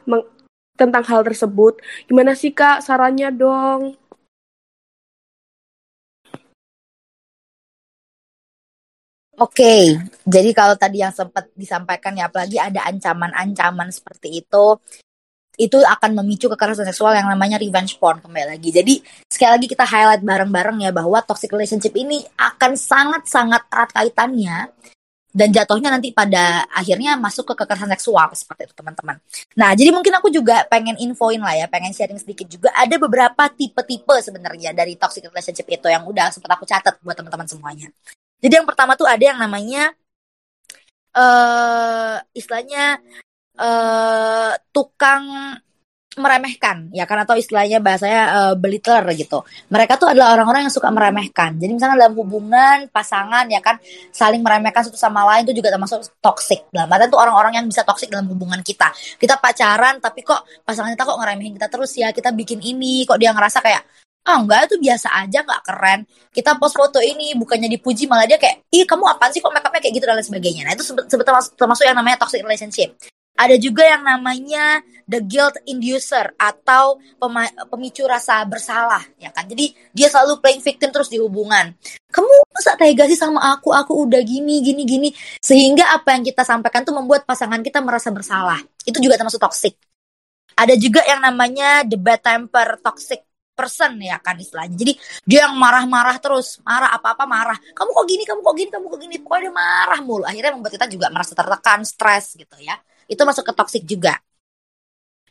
tentang 0.75 1.05
hal 1.07 1.23
tersebut. 1.23 1.79
Gimana 2.11 2.35
sih 2.35 2.51
kak 2.51 2.83
sarannya 2.83 3.31
dong 3.31 3.95
Oke, 9.37 10.01
jadi 10.25 10.51
kalau 10.57 10.81
tadi 10.81 11.05
yang 11.05 11.13
sempat 11.13 11.53
disampaikan 11.53 12.17
ya, 12.17 12.33
apalagi 12.33 12.57
ada 12.57 12.89
ancaman-ancaman 12.89 13.93
seperti 13.93 14.41
itu, 14.41 14.81
itu 15.61 15.77
akan 15.77 16.17
memicu 16.21 16.49
kekerasan 16.49 16.89
seksual 16.89 17.13
yang 17.17 17.29
namanya 17.29 17.61
revenge 17.61 18.01
porn 18.01 18.21
kembali 18.25 18.57
lagi. 18.57 18.69
Jadi 18.73 18.95
sekali 19.29 19.61
lagi 19.61 19.67
kita 19.69 19.85
highlight 19.85 20.25
bareng-bareng 20.25 20.89
ya 20.89 20.91
bahwa 20.93 21.21
toxic 21.25 21.53
relationship 21.53 21.93
ini 21.97 22.25
akan 22.37 22.77
sangat-sangat 22.77 23.69
erat 23.73 23.91
kaitannya 23.93 24.57
dan 25.37 25.53
jatuhnya 25.53 25.93
nanti 25.93 26.17
pada 26.17 26.65
akhirnya 26.73 27.21
masuk 27.21 27.53
ke 27.53 27.61
kekerasan 27.61 27.93
seksual 27.93 28.33
seperti 28.33 28.73
itu 28.73 28.75
teman-teman. 28.77 29.21
Nah 29.61 29.77
jadi 29.77 29.93
mungkin 29.93 30.17
aku 30.17 30.33
juga 30.33 30.65
pengen 30.69 30.97
infoin 30.97 31.41
lah 31.45 31.57
ya, 31.57 31.69
pengen 31.69 31.93
sharing 31.93 32.17
sedikit 32.17 32.49
juga 32.49 32.73
ada 32.73 32.97
beberapa 32.97 33.49
tipe-tipe 33.53 34.17
sebenarnya 34.25 34.73
dari 34.73 34.97
toxic 34.97 35.29
relationship 35.29 35.69
itu 35.69 35.93
yang 35.93 36.09
udah 36.09 36.33
sempat 36.33 36.57
aku 36.57 36.65
catat 36.65 36.97
buat 37.05 37.17
teman-teman 37.17 37.45
semuanya. 37.45 37.93
Jadi 38.41 38.53
yang 38.53 38.69
pertama 38.69 38.95
tuh 38.95 39.09
ada 39.09 39.21
yang 39.21 39.41
namanya 39.41 39.97
uh, 41.17 42.21
istilahnya 42.37 43.01
uh, 43.57 44.53
tukang 44.71 45.25
meremehkan 46.17 46.89
ya 46.97 47.05
kan 47.05 47.29
atau 47.29 47.37
istilahnya 47.37 47.77
bahasanya 47.77 48.57
uh, 48.57 49.13
gitu. 49.13 49.45
Mereka 49.69 50.01
tuh 50.01 50.09
adalah 50.09 50.33
orang-orang 50.33 50.65
yang 50.69 50.73
suka 50.73 50.89
meremehkan. 50.89 51.61
Jadi 51.61 51.77
misalnya 51.77 52.09
dalam 52.09 52.17
hubungan 52.17 52.89
pasangan 52.89 53.45
ya 53.53 53.61
kan 53.61 53.77
saling 54.17 54.41
meremehkan 54.41 54.89
satu 54.89 54.97
sama 54.97 55.29
lain 55.29 55.45
itu 55.45 55.61
juga 55.61 55.69
termasuk 55.77 56.09
toxic. 56.25 56.65
Dalam 56.73 56.89
artian 56.89 57.13
tuh 57.13 57.21
orang-orang 57.21 57.61
yang 57.61 57.67
bisa 57.69 57.85
toxic 57.85 58.09
dalam 58.09 58.33
hubungan 58.33 58.65
kita. 58.65 58.89
Kita 59.21 59.37
pacaran 59.37 60.01
tapi 60.01 60.25
kok 60.25 60.41
pasangan 60.65 60.97
kita 60.97 61.05
kok 61.05 61.19
ngeremehin 61.21 61.53
kita 61.61 61.69
terus 61.69 61.93
ya. 61.93 62.09
Kita 62.17 62.33
bikin 62.33 62.65
ini 62.65 63.05
kok 63.05 63.21
dia 63.21 63.37
ngerasa 63.37 63.61
kayak 63.61 63.85
ah 64.27 64.43
enggak 64.43 64.67
itu 64.67 64.77
biasa 64.83 65.09
aja 65.23 65.39
nggak 65.47 65.63
keren. 65.63 66.01
Kita 66.35 66.59
post 66.59 66.75
foto 66.75 66.99
ini 66.99 67.39
bukannya 67.39 67.71
dipuji 67.71 68.11
malah 68.11 68.27
dia 68.27 68.37
kayak 68.37 68.67
ih 68.75 68.83
kamu 68.83 69.07
apaan 69.07 69.31
sih 69.31 69.39
kok 69.39 69.55
makeupnya 69.55 69.79
kayak 69.79 69.95
gitu 69.95 70.05
dan 70.05 70.19
lain 70.19 70.27
sebagainya. 70.27 70.63
Nah 70.67 70.73
itu 70.75 70.83
sebetulnya 70.83 71.47
termasuk 71.55 71.85
yang 71.87 71.95
namanya 71.95 72.19
toxic 72.19 72.43
relationship. 72.43 72.99
Ada 73.37 73.61
juga 73.61 73.85
yang 73.85 74.01
namanya 74.01 74.81
the 75.05 75.21
guilt 75.21 75.61
inducer 75.69 76.33
atau 76.41 76.97
pemicu 77.69 78.09
rasa 78.09 78.41
bersalah 78.49 79.05
ya 79.21 79.29
kan? 79.29 79.45
Jadi 79.45 79.77
dia 79.93 80.09
selalu 80.09 80.41
playing 80.41 80.65
victim 80.65 80.89
terus 80.89 81.13
di 81.13 81.21
hubungan. 81.21 81.77
Kamu 82.09 82.33
masa 82.49 82.81
tega 82.81 83.05
sih 83.05 83.21
sama 83.21 83.45
aku? 83.55 83.77
Aku 83.77 84.09
udah 84.09 84.25
gini 84.25 84.65
gini 84.65 84.89
gini. 84.89 85.09
Sehingga 85.39 85.93
apa 85.93 86.17
yang 86.17 86.25
kita 86.25 86.49
sampaikan 86.49 86.83
tuh 86.83 86.97
membuat 86.97 87.29
pasangan 87.29 87.61
kita 87.61 87.85
merasa 87.85 88.09
bersalah. 88.09 88.57
Itu 88.89 89.05
juga 89.05 89.21
termasuk 89.21 89.39
toxic. 89.39 89.77
Ada 90.57 90.73
juga 90.81 91.05
yang 91.05 91.21
namanya 91.21 91.85
the 91.85 92.01
bad 92.01 92.25
temper 92.25 92.81
toxic 92.81 93.21
person 93.57 93.97
ya 93.99 94.21
kan 94.21 94.37
istilahnya. 94.37 94.77
Jadi 94.77 94.93
dia 95.25 95.49
yang 95.49 95.57
marah-marah 95.57 96.21
terus, 96.21 96.61
marah 96.61 96.93
apa-apa 96.93 97.25
marah. 97.25 97.59
Kamu 97.73 97.91
kok 97.91 98.07
gini, 98.07 98.23
kamu 98.29 98.41
kok 98.45 98.55
gini, 98.55 98.71
kamu 98.71 98.87
kok 98.93 99.01
gini. 99.01 99.17
Pokoknya 99.25 99.43
dia 99.49 99.55
marah 99.57 100.01
mulu. 100.05 100.25
Akhirnya 100.29 100.53
membuat 100.53 100.77
kita 100.77 100.87
juga 100.93 101.07
merasa 101.09 101.33
tertekan, 101.33 101.81
stres 101.89 102.37
gitu 102.37 102.57
ya. 102.61 102.77
Itu 103.09 103.25
masuk 103.25 103.49
ke 103.49 103.53
toxic 103.57 103.83
juga. 103.89 104.21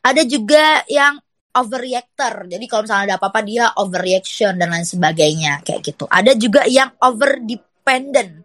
Ada 0.05 0.21
juga 0.25 0.85
yang 0.85 1.17
overreactor. 1.55 2.45
Jadi 2.45 2.65
kalau 2.69 2.85
misalnya 2.85 3.05
ada 3.13 3.15
apa-apa 3.17 3.39
dia 3.41 3.65
overreaction 3.79 4.53
dan 4.59 4.69
lain 4.69 4.85
sebagainya 4.85 5.65
kayak 5.65 5.81
gitu. 5.81 6.05
Ada 6.05 6.37
juga 6.37 6.67
yang 6.69 6.93
over 7.01 7.41
dependent. 7.41 8.44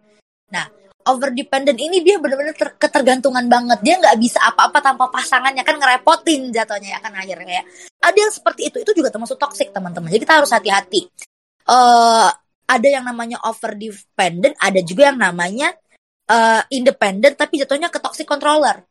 over 1.07 1.33
dependent 1.33 1.77
ini 1.77 2.03
dia 2.05 2.21
benar-benar 2.21 2.53
ketergantungan 2.77 3.45
banget. 3.47 3.79
Dia 3.81 3.95
nggak 3.97 4.17
bisa 4.19 4.39
apa-apa 4.41 4.81
tanpa 4.83 5.09
pasangannya 5.09 5.63
kan 5.65 5.77
ngerepotin 5.77 6.51
jatuhnya 6.53 6.97
ya 6.97 6.99
kan 6.99 7.13
akhirnya 7.15 7.61
ya. 7.61 7.63
Ada 8.01 8.17
yang 8.17 8.33
seperti 8.33 8.61
itu 8.69 8.77
itu 8.81 8.91
juga 8.97 9.09
termasuk 9.13 9.37
toxic 9.37 9.73
teman-teman. 9.73 10.09
Jadi 10.11 10.21
kita 10.21 10.41
harus 10.41 10.51
hati-hati. 10.51 11.07
Uh, 11.65 12.29
ada 12.67 12.87
yang 12.87 13.03
namanya 13.05 13.37
over 13.45 13.75
dependent 13.75 14.55
ada 14.57 14.79
juga 14.81 15.11
yang 15.11 15.19
namanya 15.19 15.75
uh, 16.31 16.63
independent 16.71 17.37
tapi 17.37 17.61
jatuhnya 17.61 17.87
ke 17.87 17.99
toxic 18.01 18.25
controller. 18.25 18.81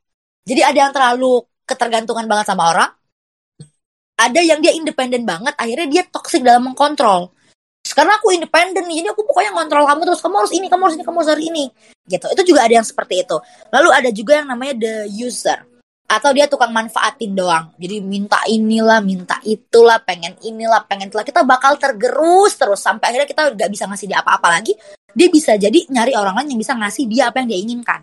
Jadi 0.46 0.60
ada 0.64 0.78
yang 0.88 0.92
terlalu 0.92 1.44
ketergantungan 1.68 2.26
banget 2.26 2.46
sama 2.50 2.74
orang 2.74 2.90
ada 4.20 4.40
yang 4.44 4.60
dia 4.60 4.76
independen 4.76 5.24
banget 5.24 5.56
akhirnya 5.56 5.88
dia 5.88 6.02
toxic 6.04 6.44
dalam 6.44 6.68
mengkontrol 6.68 7.32
karena 7.80 8.16
aku 8.20 8.30
independen 8.30 8.86
jadi 8.86 9.10
aku 9.10 9.24
pokoknya 9.24 9.56
ngontrol 9.56 9.88
kamu 9.88 10.02
terus 10.12 10.20
kamu 10.22 10.34
harus 10.44 10.52
ini 10.54 10.66
kamu 10.68 10.82
harus 10.86 10.96
ini 11.00 11.04
kamu 11.04 11.18
harus 11.24 11.44
ini. 11.44 11.64
Gitu. 12.06 12.26
Itu 12.32 12.42
juga 12.44 12.60
ada 12.68 12.74
yang 12.80 12.86
seperti 12.86 13.24
itu. 13.24 13.36
Lalu 13.72 13.88
ada 13.90 14.10
juga 14.12 14.32
yang 14.40 14.48
namanya 14.52 14.74
the 14.78 14.94
user. 15.10 15.58
Atau 16.10 16.34
dia 16.34 16.50
tukang 16.50 16.74
manfaatin 16.74 17.38
doang. 17.38 17.70
Jadi 17.78 18.02
minta 18.02 18.42
inilah 18.50 18.98
minta 18.98 19.38
itulah 19.46 20.02
pengen 20.02 20.34
inilah 20.42 20.82
pengen 20.84 21.06
itulah. 21.06 21.22
Kita 21.22 21.46
bakal 21.46 21.78
tergerus 21.78 22.58
terus 22.58 22.82
sampai 22.82 23.14
akhirnya 23.14 23.28
kita 23.30 23.42
nggak 23.54 23.70
bisa 23.70 23.86
ngasih 23.86 24.06
dia 24.10 24.18
apa-apa 24.18 24.48
lagi. 24.58 24.74
Dia 25.10 25.28
bisa 25.30 25.54
jadi 25.54 25.78
nyari 25.90 26.14
orang 26.18 26.42
lain 26.42 26.54
yang 26.54 26.60
bisa 26.60 26.74
ngasih 26.74 27.04
dia 27.06 27.30
apa 27.30 27.42
yang 27.42 27.48
dia 27.50 27.60
inginkan. 27.62 28.00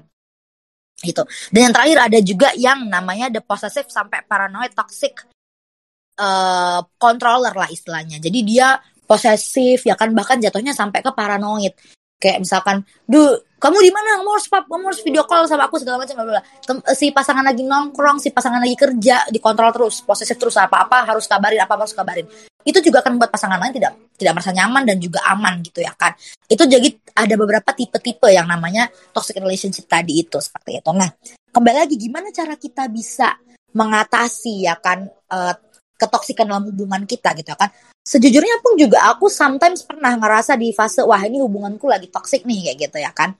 Gitu. 0.97 1.21
Dan 1.53 1.69
yang 1.69 1.73
terakhir 1.75 1.97
ada 2.09 2.19
juga 2.23 2.49
yang 2.57 2.89
namanya 2.89 3.29
the 3.29 3.43
possessive 3.43 3.85
sampai 3.91 4.23
paranoid 4.25 4.73
toxic 4.73 5.13
uh, 6.17 6.81
controller 6.97 7.53
lah 7.53 7.69
istilahnya. 7.69 8.17
Jadi 8.17 8.39
dia 8.41 8.79
posesif 9.07 9.87
ya 9.87 9.95
kan? 9.95 10.11
Bahkan 10.11 10.43
jatuhnya 10.43 10.75
sampai 10.75 10.99
ke 10.99 11.11
paranoid. 11.15 11.73
Kayak 12.17 12.43
misalkan 12.43 12.81
duh 13.05 13.39
kamu 13.57 13.77
di 13.77 13.91
mana? 13.93 14.21
Kamu 14.21 14.29
harus 14.37 14.49
pap 14.49 14.65
kamu 14.69 14.89
harus 14.89 15.01
video 15.01 15.25
call 15.25 15.45
sama 15.49 15.65
aku 15.69 15.81
segala 15.81 16.01
macam 16.01 16.17
bla 16.25 16.41
si 16.93 17.09
pasangan 17.09 17.45
lagi 17.45 17.65
nongkrong 17.65 18.21
si 18.21 18.29
pasangan 18.33 18.61
lagi 18.61 18.77
kerja 18.77 19.29
dikontrol 19.33 19.73
terus 19.73 20.01
posesif 20.05 20.37
terus 20.37 20.57
apa 20.57 20.85
apa 20.85 21.05
harus 21.09 21.25
kabarin 21.29 21.61
apa 21.61 21.73
harus 21.77 21.93
kabarin. 21.93 22.25
Itu 22.61 22.81
juga 22.81 23.05
akan 23.05 23.17
membuat 23.17 23.33
pasangan 23.33 23.57
lain 23.61 23.73
tidak 23.73 23.93
tidak 24.17 24.33
merasa 24.33 24.51
nyaman 24.53 24.83
dan 24.85 24.97
juga 24.97 25.25
aman 25.29 25.61
gitu 25.61 25.81
ya 25.81 25.93
kan? 25.93 26.13
Itu 26.49 26.65
jadi 26.65 26.89
ada 27.17 27.33
beberapa 27.37 27.69
tipe-tipe 27.73 28.29
yang 28.33 28.49
namanya 28.49 28.89
toxic 29.13 29.37
relationship 29.37 29.85
tadi 29.85 30.21
itu 30.21 30.37
seperti 30.41 30.81
itu. 30.81 30.91
Nah 30.93 31.09
kembali 31.53 31.77
lagi 31.85 31.95
gimana 32.01 32.33
cara 32.33 32.57
kita 32.57 32.89
bisa 32.89 33.37
mengatasi 33.77 34.65
ya 34.65 34.77
kan? 34.81 35.05
Uh, 35.29 35.53
ketoksikan 35.97 36.45
dalam 36.45 36.69
hubungan 36.69 37.03
kita 37.03 37.33
gitu 37.35 37.51
kan. 37.57 37.73
Sejujurnya 38.05 38.63
pun 38.63 38.79
juga 38.79 39.03
aku 39.11 39.27
sometimes 39.27 39.83
pernah 39.83 40.15
ngerasa 40.15 40.55
di 40.55 40.71
fase 40.71 41.03
wah 41.03 41.19
ini 41.19 41.43
hubunganku 41.43 41.89
lagi 41.89 42.07
toksik 42.07 42.47
nih 42.47 42.71
kayak 42.71 42.77
gitu 42.87 42.97
ya 43.03 43.11
kan. 43.11 43.35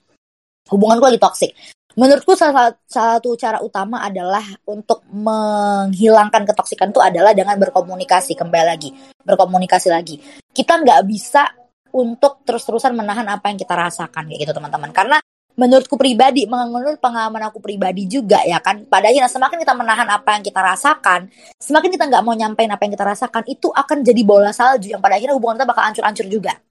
Hubunganku 0.67 1.07
lagi 1.07 1.21
toksik. 1.21 1.51
Menurutku 1.97 2.37
salah 2.37 2.77
satu 2.85 3.33
cara 3.33 3.57
utama 3.57 4.05
adalah 4.05 4.45
untuk 4.69 5.01
menghilangkan 5.09 6.45
ketoksikan 6.45 6.93
itu 6.93 7.01
adalah 7.01 7.33
dengan 7.33 7.57
berkomunikasi 7.57 8.37
kembali 8.37 8.65
lagi, 8.69 8.93
berkomunikasi 9.25 9.89
lagi. 9.89 10.21
Kita 10.53 10.77
nggak 10.77 11.01
bisa 11.09 11.49
untuk 11.97 12.45
terus-terusan 12.45 12.93
menahan 12.93 13.25
apa 13.25 13.49
yang 13.49 13.57
kita 13.57 13.73
rasakan 13.73 14.29
kayak 14.29 14.45
gitu 14.45 14.53
teman-teman. 14.53 14.93
Karena 14.93 15.17
menurutku 15.57 15.97
pribadi, 15.97 16.45
menurut 16.45 17.01
pengalaman 17.01 17.49
aku 17.49 17.57
pribadi 17.57 18.05
juga 18.05 18.45
ya 18.45 18.61
kan, 18.61 18.85
pada 18.85 19.09
akhirnya 19.09 19.25
semakin 19.25 19.57
kita 19.57 19.73
menahan 19.73 20.05
apa 20.05 20.37
yang 20.37 20.43
kita 20.45 20.61
rasakan, 20.61 21.33
semakin 21.57 21.89
kita 21.97 22.05
nggak 22.05 22.21
mau 22.21 22.37
nyampein 22.37 22.69
apa 22.69 22.85
yang 22.85 22.93
kita 22.93 23.05
rasakan, 23.09 23.43
itu 23.49 23.73
akan 23.73 24.05
jadi 24.05 24.21
bola 24.21 24.53
salju 24.53 24.93
yang 24.93 25.01
pada 25.01 25.17
akhirnya 25.17 25.33
hubungan 25.33 25.57
kita 25.57 25.67
bakal 25.67 25.83
hancur-hancur 25.89 26.29
juga. 26.29 26.61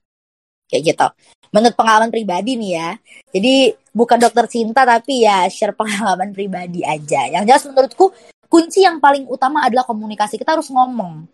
Kayak 0.70 0.83
gitu. 0.94 1.07
Menurut 1.55 1.75
pengalaman 1.79 2.11
pribadi 2.11 2.59
nih 2.59 2.70
ya. 2.75 2.90
Jadi 3.31 3.70
bukan 3.94 4.18
dokter 4.18 4.51
cinta 4.51 4.83
tapi 4.83 5.22
ya 5.22 5.46
share 5.46 5.75
pengalaman 5.75 6.35
pribadi 6.35 6.83
aja. 6.83 7.27
Yang 7.31 7.42
jelas 7.46 7.62
menurutku 7.70 8.11
kunci 8.51 8.83
yang 8.83 8.99
paling 8.99 9.31
utama 9.31 9.62
adalah 9.62 9.87
komunikasi. 9.87 10.38
Kita 10.38 10.59
harus 10.59 10.70
ngomong. 10.70 11.27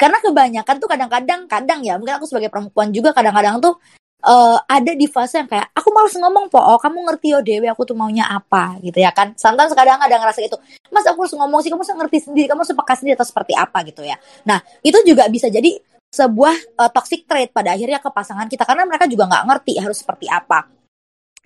Karena 0.00 0.16
kebanyakan 0.24 0.74
tuh 0.80 0.88
kadang-kadang, 0.88 1.44
kadang 1.44 1.84
ya, 1.84 2.00
mungkin 2.00 2.16
aku 2.16 2.24
sebagai 2.24 2.48
perempuan 2.48 2.88
juga 2.88 3.12
kadang-kadang 3.12 3.60
tuh 3.60 3.76
uh, 4.24 4.58
ada 4.68 4.92
di 4.92 5.06
fase 5.08 5.40
yang 5.40 5.48
kayak 5.48 5.72
aku 5.72 5.88
malas 5.92 6.14
ngomong 6.16 6.52
po. 6.52 6.60
Oh 6.60 6.76
kamu 6.76 7.04
ngerti 7.08 7.26
yo 7.32 7.40
dewi 7.40 7.66
aku 7.68 7.88
tuh 7.88 7.96
maunya 7.96 8.28
apa 8.28 8.76
gitu 8.84 9.00
ya 9.00 9.12
kan. 9.12 9.32
Sometimes 9.36 9.72
kadang 9.72 10.00
ada 10.00 10.16
ngerasa 10.16 10.40
itu 10.44 10.56
mas 10.92 11.06
aku 11.06 11.24
harus 11.24 11.34
ngomong 11.36 11.60
sih 11.64 11.70
kamu 11.72 11.82
harus 11.82 11.92
ngerti 11.96 12.18
sendiri 12.28 12.46
kamu 12.50 12.62
peka 12.66 12.94
sendiri 12.98 13.14
atau 13.16 13.28
seperti 13.28 13.52
apa 13.56 13.78
gitu 13.88 14.02
ya. 14.04 14.16
Nah 14.44 14.60
itu 14.84 14.98
juga 15.06 15.28
bisa 15.28 15.48
jadi 15.48 15.76
sebuah 16.10 16.56
uh, 16.76 16.90
toxic 16.90 17.24
trait 17.24 17.54
pada 17.54 17.78
akhirnya 17.78 18.02
ke 18.02 18.10
pasangan 18.10 18.50
kita 18.50 18.66
karena 18.66 18.82
mereka 18.82 19.06
juga 19.06 19.30
nggak 19.30 19.44
ngerti 19.46 19.72
harus 19.78 19.98
seperti 20.02 20.26
apa. 20.26 20.66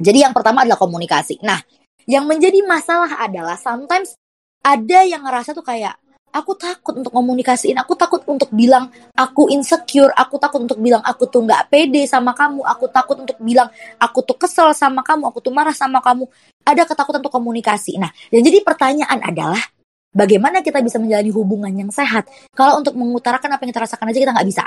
Jadi 0.00 0.24
yang 0.26 0.34
pertama 0.34 0.64
adalah 0.64 0.80
komunikasi. 0.80 1.44
Nah 1.44 1.60
yang 2.04 2.28
menjadi 2.28 2.60
masalah 2.64 3.20
adalah 3.20 3.56
sometimes 3.56 4.16
ada 4.64 5.04
yang 5.04 5.24
ngerasa 5.24 5.52
tuh 5.52 5.64
kayak 5.64 6.00
aku 6.34 6.58
takut 6.58 6.98
untuk 6.98 7.14
komunikasiin, 7.14 7.78
aku 7.78 7.94
takut 7.94 8.20
untuk 8.26 8.50
bilang 8.50 8.90
aku 9.14 9.46
insecure, 9.54 10.10
aku 10.18 10.34
takut 10.42 10.66
untuk 10.66 10.82
bilang 10.82 10.98
aku 11.06 11.30
tuh 11.30 11.46
nggak 11.46 11.70
pede 11.70 12.02
sama 12.10 12.34
kamu, 12.34 12.66
aku 12.66 12.90
takut 12.90 13.22
untuk 13.22 13.38
bilang 13.38 13.70
aku 14.02 14.26
tuh 14.26 14.34
kesel 14.34 14.74
sama 14.74 15.06
kamu, 15.06 15.30
aku 15.30 15.38
tuh 15.38 15.54
marah 15.54 15.72
sama 15.72 16.02
kamu. 16.02 16.26
Ada 16.66 16.82
ketakutan 16.90 17.22
untuk 17.22 17.34
komunikasi. 17.38 18.00
Nah, 18.00 18.10
dan 18.32 18.40
jadi 18.42 18.64
pertanyaan 18.66 19.20
adalah 19.22 19.62
bagaimana 20.10 20.58
kita 20.64 20.82
bisa 20.82 20.98
menjalani 20.98 21.30
hubungan 21.30 21.70
yang 21.70 21.90
sehat 21.94 22.26
kalau 22.50 22.82
untuk 22.82 22.98
mengutarakan 22.98 23.54
apa 23.54 23.60
yang 23.62 23.70
kita 23.70 23.82
rasakan 23.86 24.10
aja 24.10 24.18
kita 24.18 24.32
nggak 24.34 24.48
bisa. 24.50 24.64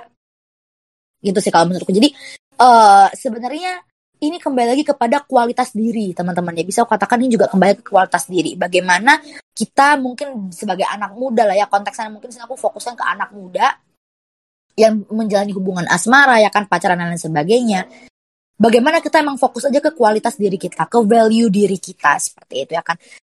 Gitu 1.20 1.40
sih 1.44 1.52
kalau 1.52 1.68
menurutku. 1.68 1.92
Jadi 1.92 2.16
uh, 2.64 3.12
sebenarnya 3.12 3.87
ini 4.18 4.38
kembali 4.42 4.74
lagi 4.74 4.84
kepada 4.88 5.22
kualitas 5.26 5.74
diri 5.74 6.14
teman-teman. 6.14 6.58
Ya 6.58 6.66
bisa 6.66 6.82
aku 6.84 6.98
katakan 6.98 7.22
ini 7.22 7.38
juga 7.38 7.50
kembali 7.52 7.82
ke 7.82 7.84
kualitas 7.86 8.26
diri. 8.26 8.58
Bagaimana 8.58 9.22
kita 9.54 9.98
mungkin 10.02 10.50
sebagai 10.50 10.86
anak 10.90 11.14
muda 11.14 11.46
lah 11.46 11.58
ya 11.58 11.70
konteksnya 11.70 12.10
mungkin 12.10 12.34
aku 12.34 12.58
fokuskan 12.58 12.98
ke 12.98 13.04
anak 13.06 13.30
muda 13.34 13.78
yang 14.78 15.06
menjalani 15.10 15.54
hubungan 15.54 15.86
asmara 15.90 16.38
ya 16.42 16.50
kan 16.54 16.66
pacaran 16.66 16.98
dan 16.98 17.14
lain 17.14 17.22
sebagainya. 17.22 17.86
Bagaimana 18.58 19.06
kita 19.06 19.22
emang 19.22 19.38
fokus 19.38 19.70
aja 19.70 19.78
ke 19.78 19.94
kualitas 19.94 20.34
diri 20.34 20.58
kita 20.58 20.90
ke 20.90 20.98
value 20.98 21.54
diri 21.54 21.78
kita 21.78 22.18
seperti 22.18 22.66
itu 22.66 22.74
ya 22.74 22.82
kan 22.82 22.98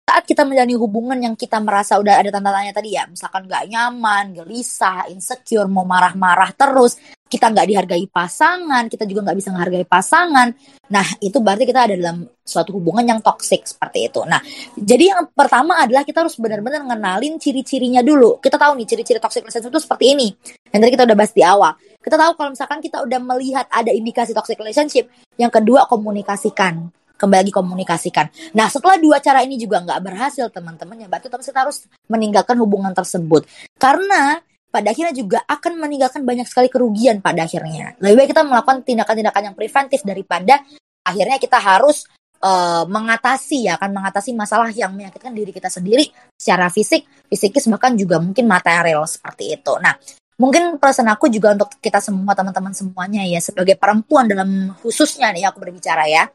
saat 0.09 0.25
kita 0.25 0.41
menjalani 0.41 0.73
hubungan 0.73 1.21
yang 1.21 1.37
kita 1.37 1.61
merasa 1.61 2.01
udah 2.01 2.17
ada 2.17 2.33
tanda 2.33 2.49
tanya 2.49 2.73
tadi 2.73 2.97
ya 2.97 3.05
misalkan 3.05 3.45
gak 3.45 3.69
nyaman 3.69 4.41
gelisah 4.41 5.05
insecure 5.13 5.69
mau 5.69 5.85
marah-marah 5.85 6.49
terus 6.57 6.97
kita 7.29 7.53
nggak 7.53 7.67
dihargai 7.69 8.09
pasangan 8.09 8.89
kita 8.89 9.05
juga 9.05 9.29
nggak 9.29 9.37
bisa 9.37 9.53
menghargai 9.53 9.85
pasangan 9.85 10.49
nah 10.89 11.05
itu 11.21 11.37
berarti 11.37 11.69
kita 11.69 11.85
ada 11.85 11.93
dalam 11.93 12.25
suatu 12.41 12.73
hubungan 12.73 13.05
yang 13.05 13.21
toxic 13.21 13.61
seperti 13.69 14.09
itu. 14.09 14.25
Nah 14.25 14.41
jadi 14.73 15.13
yang 15.13 15.29
pertama 15.37 15.77
adalah 15.77 16.01
kita 16.01 16.25
harus 16.25 16.33
benar-benar 16.41 16.81
ngenalin 16.81 17.37
ciri-cirinya 17.37 18.01
dulu. 18.01 18.41
Kita 18.41 18.57
tahu 18.57 18.73
nih 18.81 18.89
ciri-ciri 18.89 19.21
toxic 19.21 19.45
relationship 19.45 19.69
itu 19.69 19.81
seperti 19.85 20.05
ini 20.17 20.27
yang 20.73 20.81
tadi 20.81 20.91
kita 20.97 21.05
udah 21.05 21.17
bahas 21.21 21.33
di 21.37 21.45
awal. 21.45 21.77
Kita 22.01 22.17
tahu 22.17 22.31
kalau 22.33 22.49
misalkan 22.57 22.81
kita 22.81 23.05
udah 23.05 23.19
melihat 23.21 23.65
ada 23.69 23.93
indikasi 23.93 24.33
toxic 24.33 24.57
relationship 24.57 25.13
yang 25.37 25.53
kedua 25.53 25.85
komunikasikan 25.85 26.89
kembali 27.19 27.39
lagi 27.43 27.53
komunikasikan. 27.53 28.31
Nah, 28.55 28.71
setelah 28.71 28.95
dua 28.95 29.19
cara 29.19 29.43
ini 29.43 29.59
juga 29.59 29.83
nggak 29.83 29.99
berhasil, 29.99 30.47
teman-teman, 30.47 31.03
ya 31.03 31.07
berarti 31.11 31.27
kita 31.27 31.59
harus 31.59 31.83
meninggalkan 32.07 32.55
hubungan 32.63 32.95
tersebut. 32.95 33.43
Karena 33.75 34.39
pada 34.69 34.93
akhirnya 34.93 35.11
juga 35.11 35.43
akan 35.43 35.81
meninggalkan 35.81 36.23
banyak 36.23 36.47
sekali 36.47 36.71
kerugian 36.71 37.19
pada 37.19 37.43
akhirnya. 37.43 37.97
Lebih 37.99 38.15
baik 38.23 38.29
kita 38.31 38.45
melakukan 38.45 38.85
tindakan-tindakan 38.85 39.41
yang 39.51 39.55
preventif 39.57 39.99
daripada 40.05 40.61
akhirnya 41.03 41.41
kita 41.41 41.57
harus 41.57 42.05
uh, 42.45 42.85
mengatasi 42.85 43.65
ya 43.65 43.81
kan 43.81 43.89
mengatasi 43.89 44.37
masalah 44.37 44.69
yang 44.69 44.93
menyakitkan 44.93 45.33
diri 45.33 45.49
kita 45.49 45.73
sendiri 45.73 46.05
secara 46.37 46.69
fisik, 46.69 47.09
fisikis 47.27 47.65
bahkan 47.65 47.97
juga 47.97 48.21
mungkin 48.21 48.45
material 48.45 49.09
seperti 49.09 49.57
itu. 49.57 49.73
Nah, 49.81 49.97
mungkin 50.39 50.77
pesan 50.77 51.09
aku 51.11 51.27
juga 51.27 51.57
untuk 51.57 51.75
kita 51.81 51.99
semua 51.99 52.37
teman-teman 52.37 52.71
semuanya 52.71 53.27
ya 53.27 53.41
sebagai 53.43 53.75
perempuan 53.75 54.29
dalam 54.29 54.71
khususnya 54.79 55.33
nih 55.35 55.49
aku 55.49 55.59
berbicara 55.59 56.07
ya 56.07 56.29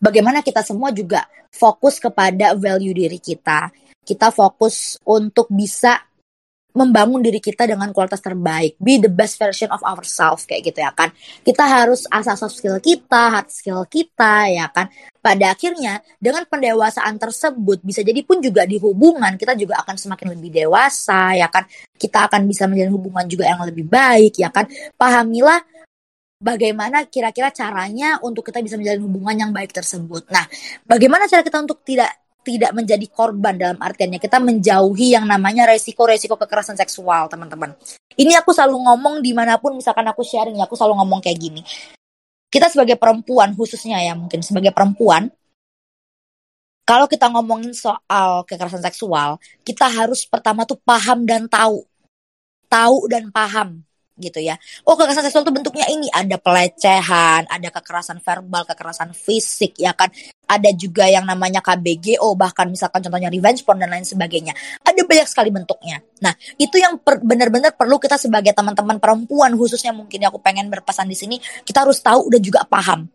bagaimana 0.00 0.44
kita 0.44 0.60
semua 0.62 0.92
juga 0.92 1.24
fokus 1.52 1.96
kepada 1.96 2.52
value 2.56 2.94
diri 2.94 3.18
kita. 3.20 3.72
Kita 4.06 4.30
fokus 4.30 5.00
untuk 5.02 5.50
bisa 5.50 5.98
membangun 6.76 7.24
diri 7.24 7.40
kita 7.40 7.64
dengan 7.64 7.88
kualitas 7.96 8.20
terbaik, 8.20 8.76
be 8.76 9.00
the 9.00 9.08
best 9.08 9.40
version 9.40 9.72
of 9.72 9.80
ourselves 9.80 10.44
kayak 10.44 10.68
gitu 10.68 10.84
ya 10.84 10.92
kan. 10.92 11.08
Kita 11.40 11.64
harus 11.64 12.04
asah 12.12 12.36
soft 12.36 12.60
skill 12.60 12.76
kita, 12.84 13.32
hard 13.32 13.48
skill 13.48 13.88
kita 13.88 14.52
ya 14.52 14.68
kan. 14.68 14.92
Pada 15.24 15.56
akhirnya 15.56 16.04
dengan 16.20 16.44
pendewasaan 16.44 17.16
tersebut 17.16 17.80
bisa 17.80 18.04
jadi 18.04 18.20
pun 18.22 18.44
juga 18.44 18.68
di 18.68 18.76
hubungan 18.76 19.40
kita 19.40 19.56
juga 19.56 19.80
akan 19.82 19.96
semakin 19.96 20.36
lebih 20.36 20.52
dewasa 20.52 21.32
ya 21.34 21.48
kan. 21.48 21.64
Kita 21.96 22.28
akan 22.28 22.44
bisa 22.44 22.68
menjalin 22.68 22.92
hubungan 22.92 23.24
juga 23.24 23.48
yang 23.48 23.64
lebih 23.64 23.88
baik 23.88 24.36
ya 24.36 24.52
kan. 24.52 24.68
Pahamilah 25.00 25.64
bagaimana 26.36 27.08
kira-kira 27.08 27.48
caranya 27.48 28.20
untuk 28.20 28.44
kita 28.44 28.60
bisa 28.60 28.76
menjalin 28.76 29.02
hubungan 29.04 29.36
yang 29.36 29.50
baik 29.52 29.72
tersebut. 29.72 30.28
Nah, 30.28 30.44
bagaimana 30.84 31.24
cara 31.28 31.40
kita 31.40 31.58
untuk 31.64 31.80
tidak 31.82 32.12
tidak 32.46 32.70
menjadi 32.78 33.06
korban 33.10 33.58
dalam 33.58 33.78
artiannya 33.82 34.22
kita 34.22 34.38
menjauhi 34.38 35.18
yang 35.18 35.26
namanya 35.26 35.66
resiko-resiko 35.66 36.38
kekerasan 36.38 36.78
seksual, 36.78 37.26
teman-teman. 37.26 37.74
Ini 38.14 38.38
aku 38.38 38.54
selalu 38.54 38.86
ngomong 38.86 39.14
di 39.18 39.34
mana 39.34 39.58
pun 39.58 39.74
misalkan 39.74 40.06
aku 40.06 40.22
sharing, 40.22 40.62
aku 40.62 40.78
selalu 40.78 41.02
ngomong 41.02 41.18
kayak 41.18 41.42
gini. 41.42 41.66
Kita 42.46 42.70
sebagai 42.70 42.94
perempuan 42.94 43.50
khususnya 43.58 43.98
ya 43.98 44.14
mungkin 44.14 44.46
sebagai 44.46 44.70
perempuan, 44.70 45.26
kalau 46.86 47.10
kita 47.10 47.26
ngomongin 47.34 47.74
soal 47.74 48.46
kekerasan 48.46 48.78
seksual, 48.86 49.42
kita 49.66 49.90
harus 49.90 50.22
pertama 50.22 50.62
tuh 50.62 50.78
paham 50.86 51.26
dan 51.26 51.50
tahu. 51.50 51.82
Tahu 52.70 53.10
dan 53.10 53.34
paham 53.34 53.85
gitu 54.16 54.40
ya. 54.40 54.56
Oh 54.88 54.96
kekerasan 54.96 55.24
seksual 55.28 55.44
itu 55.44 55.52
bentuknya 55.52 55.86
ini 55.92 56.08
ada 56.10 56.40
pelecehan, 56.40 57.44
ada 57.46 57.68
kekerasan 57.68 58.18
verbal, 58.24 58.64
kekerasan 58.64 59.12
fisik 59.12 59.76
ya 59.76 59.92
kan. 59.92 60.08
Ada 60.46 60.72
juga 60.78 61.10
yang 61.10 61.26
namanya 61.26 61.58
KBGO 61.58 62.38
bahkan 62.38 62.70
misalkan 62.70 63.02
contohnya 63.02 63.28
revenge 63.28 63.66
porn 63.66 63.82
dan 63.82 63.90
lain 63.92 64.06
sebagainya. 64.06 64.54
Ada 64.82 65.02
banyak 65.04 65.28
sekali 65.28 65.50
bentuknya. 65.52 66.00
Nah 66.22 66.32
itu 66.56 66.78
yang 66.78 66.98
benar-benar 67.02 67.74
perlu 67.74 68.00
kita 68.00 68.16
sebagai 68.16 68.54
teman-teman 68.56 68.96
perempuan 68.96 69.52
khususnya 69.58 69.90
mungkin 69.90 70.22
aku 70.26 70.38
pengen 70.40 70.72
berpesan 70.72 71.06
di 71.10 71.16
sini 71.18 71.36
kita 71.66 71.84
harus 71.84 72.00
tahu 72.00 72.30
dan 72.32 72.40
juga 72.40 72.64
paham 72.64 73.10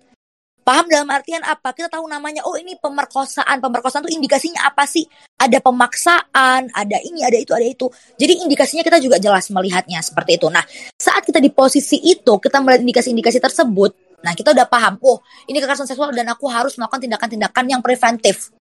Paham 0.61 0.85
dalam 0.85 1.09
artian 1.09 1.41
apa? 1.41 1.73
Kita 1.73 1.89
tahu 1.89 2.05
namanya, 2.05 2.45
oh 2.45 2.53
ini 2.53 2.77
pemerkosaan. 2.77 3.57
Pemerkosaan 3.57 4.05
itu 4.05 4.13
indikasinya 4.13 4.69
apa 4.69 4.85
sih? 4.85 5.01
Ada 5.41 5.57
pemaksaan, 5.57 6.69
ada 6.69 6.97
ini, 7.01 7.25
ada 7.25 7.33
itu, 7.33 7.49
ada 7.57 7.65
itu. 7.65 7.89
Jadi 8.13 8.45
indikasinya 8.45 8.85
kita 8.85 9.01
juga 9.01 9.17
jelas 9.17 9.49
melihatnya 9.49 9.97
seperti 10.05 10.37
itu. 10.37 10.47
Nah, 10.53 10.61
saat 11.01 11.25
kita 11.25 11.41
di 11.41 11.49
posisi 11.49 11.97
itu, 12.05 12.37
kita 12.37 12.61
melihat 12.61 12.85
indikasi-indikasi 12.85 13.41
tersebut, 13.41 14.21
nah 14.21 14.37
kita 14.37 14.53
udah 14.53 14.69
paham, 14.69 15.01
oh 15.01 15.17
ini 15.49 15.57
kekerasan 15.57 15.89
seksual 15.89 16.13
dan 16.13 16.29
aku 16.29 16.45
harus 16.45 16.77
melakukan 16.77 17.09
tindakan-tindakan 17.09 17.65
yang 17.65 17.81
preventif. 17.81 18.53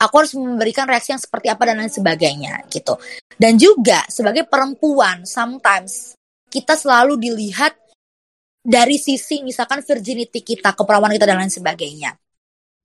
Aku 0.00 0.24
harus 0.24 0.32
memberikan 0.32 0.88
reaksi 0.88 1.12
yang 1.12 1.20
seperti 1.20 1.52
apa 1.52 1.62
dan 1.68 1.78
lain 1.78 1.92
sebagainya 1.92 2.64
gitu. 2.72 2.96
Dan 3.36 3.60
juga 3.60 4.02
sebagai 4.08 4.48
perempuan, 4.48 5.28
sometimes 5.28 6.16
kita 6.48 6.74
selalu 6.80 7.20
dilihat 7.20 7.76
dari 8.62 8.96
sisi 8.96 9.42
misalkan 9.42 9.82
virginity 9.82 10.40
kita, 10.40 10.72
keperawanan 10.78 11.18
kita 11.18 11.26
dan 11.26 11.42
lain 11.42 11.52
sebagainya. 11.52 12.14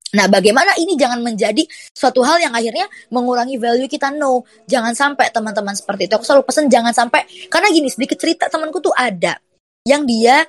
Nah, 0.08 0.26
bagaimana 0.32 0.72
ini 0.80 0.96
jangan 0.96 1.20
menjadi 1.20 1.68
suatu 1.92 2.24
hal 2.24 2.40
yang 2.40 2.56
akhirnya 2.56 2.88
mengurangi 3.12 3.60
value 3.60 3.92
kita? 3.92 4.10
No, 4.16 4.48
jangan 4.66 4.96
sampai 4.96 5.30
teman-teman 5.30 5.76
seperti 5.76 6.08
itu. 6.08 6.16
Aku 6.16 6.24
selalu 6.24 6.48
pesen 6.48 6.72
jangan 6.72 6.96
sampai 6.96 7.28
karena 7.52 7.68
gini 7.70 7.92
sedikit 7.92 8.16
cerita 8.16 8.48
temanku 8.48 8.80
tuh 8.80 8.96
ada 8.96 9.36
yang 9.84 10.08
dia 10.08 10.48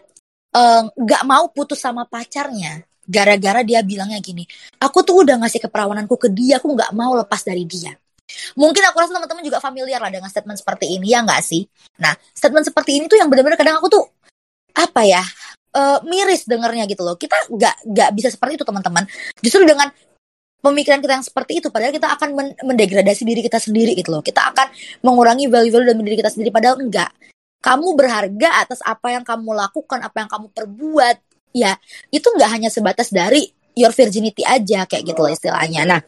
eh, 0.55 0.83
nggak 0.95 1.23
mau 1.27 1.51
putus 1.51 1.83
sama 1.83 2.07
pacarnya 2.07 2.87
gara-gara 3.09 3.64
dia 3.64 3.81
bilangnya 3.81 4.21
gini, 4.21 4.45
aku 4.77 5.01
tuh 5.01 5.25
udah 5.25 5.41
ngasih 5.41 5.64
keperawananku 5.64 6.12
ke 6.21 6.29
dia, 6.29 6.61
aku 6.61 6.77
nggak 6.77 6.93
mau 6.93 7.17
lepas 7.17 7.41
dari 7.41 7.64
dia. 7.64 7.97
Mungkin 8.61 8.85
aku 8.85 9.01
rasa 9.01 9.17
teman-teman 9.17 9.41
juga 9.41 9.57
familiar 9.57 10.05
lah 10.05 10.12
dengan 10.12 10.29
statement 10.29 10.61
seperti 10.61 11.01
ini 11.01 11.17
ya 11.17 11.25
nggak 11.25 11.41
sih? 11.41 11.64
Nah, 11.97 12.12
statement 12.37 12.69
seperti 12.69 13.01
ini 13.01 13.09
tuh 13.09 13.17
yang 13.17 13.33
benar-benar 13.33 13.57
kadang 13.57 13.81
aku 13.81 13.88
tuh 13.88 14.05
apa 14.79 15.03
ya 15.03 15.23
uh, 15.75 15.99
miris 16.07 16.47
dengernya 16.47 16.87
gitu 16.87 17.03
loh. 17.03 17.19
Kita 17.19 17.37
nggak 17.51 17.91
nggak 17.91 18.11
bisa 18.14 18.29
seperti 18.33 18.61
itu 18.61 18.64
teman-teman. 18.64 19.05
Justru 19.43 19.67
dengan 19.67 19.91
pemikiran 20.59 20.99
kita 20.99 21.12
yang 21.19 21.27
seperti 21.27 21.62
itu 21.62 21.71
padahal 21.71 21.95
kita 21.95 22.09
akan 22.19 22.29
men 22.35 22.49
mendegradasi 22.67 23.23
diri 23.23 23.41
kita 23.43 23.59
sendiri 23.59 23.95
gitu 23.99 24.14
loh. 24.14 24.23
Kita 24.23 24.55
akan 24.55 24.67
mengurangi 25.03 25.51
value-value 25.51 25.88
dalam 25.93 26.05
diri 26.05 26.17
kita 26.19 26.31
sendiri 26.33 26.51
padahal 26.55 26.79
enggak 26.83 27.11
kamu 27.59 27.99
berharga 27.99 28.62
atas 28.62 28.79
apa 28.87 29.19
yang 29.19 29.27
kamu 29.27 29.51
lakukan 29.51 29.99
apa 29.99 30.17
yang 30.23 30.31
kamu 30.31 30.47
perbuat 30.55 31.17
ya. 31.55 31.75
Itu 32.14 32.31
nggak 32.35 32.51
hanya 32.55 32.71
sebatas 32.71 33.11
dari 33.11 33.51
your 33.79 33.95
virginity 33.95 34.43
aja 34.43 34.87
kayak 34.87 35.03
gitu 35.07 35.21
loh 35.23 35.31
istilahnya. 35.31 35.87
Nah 35.87 36.01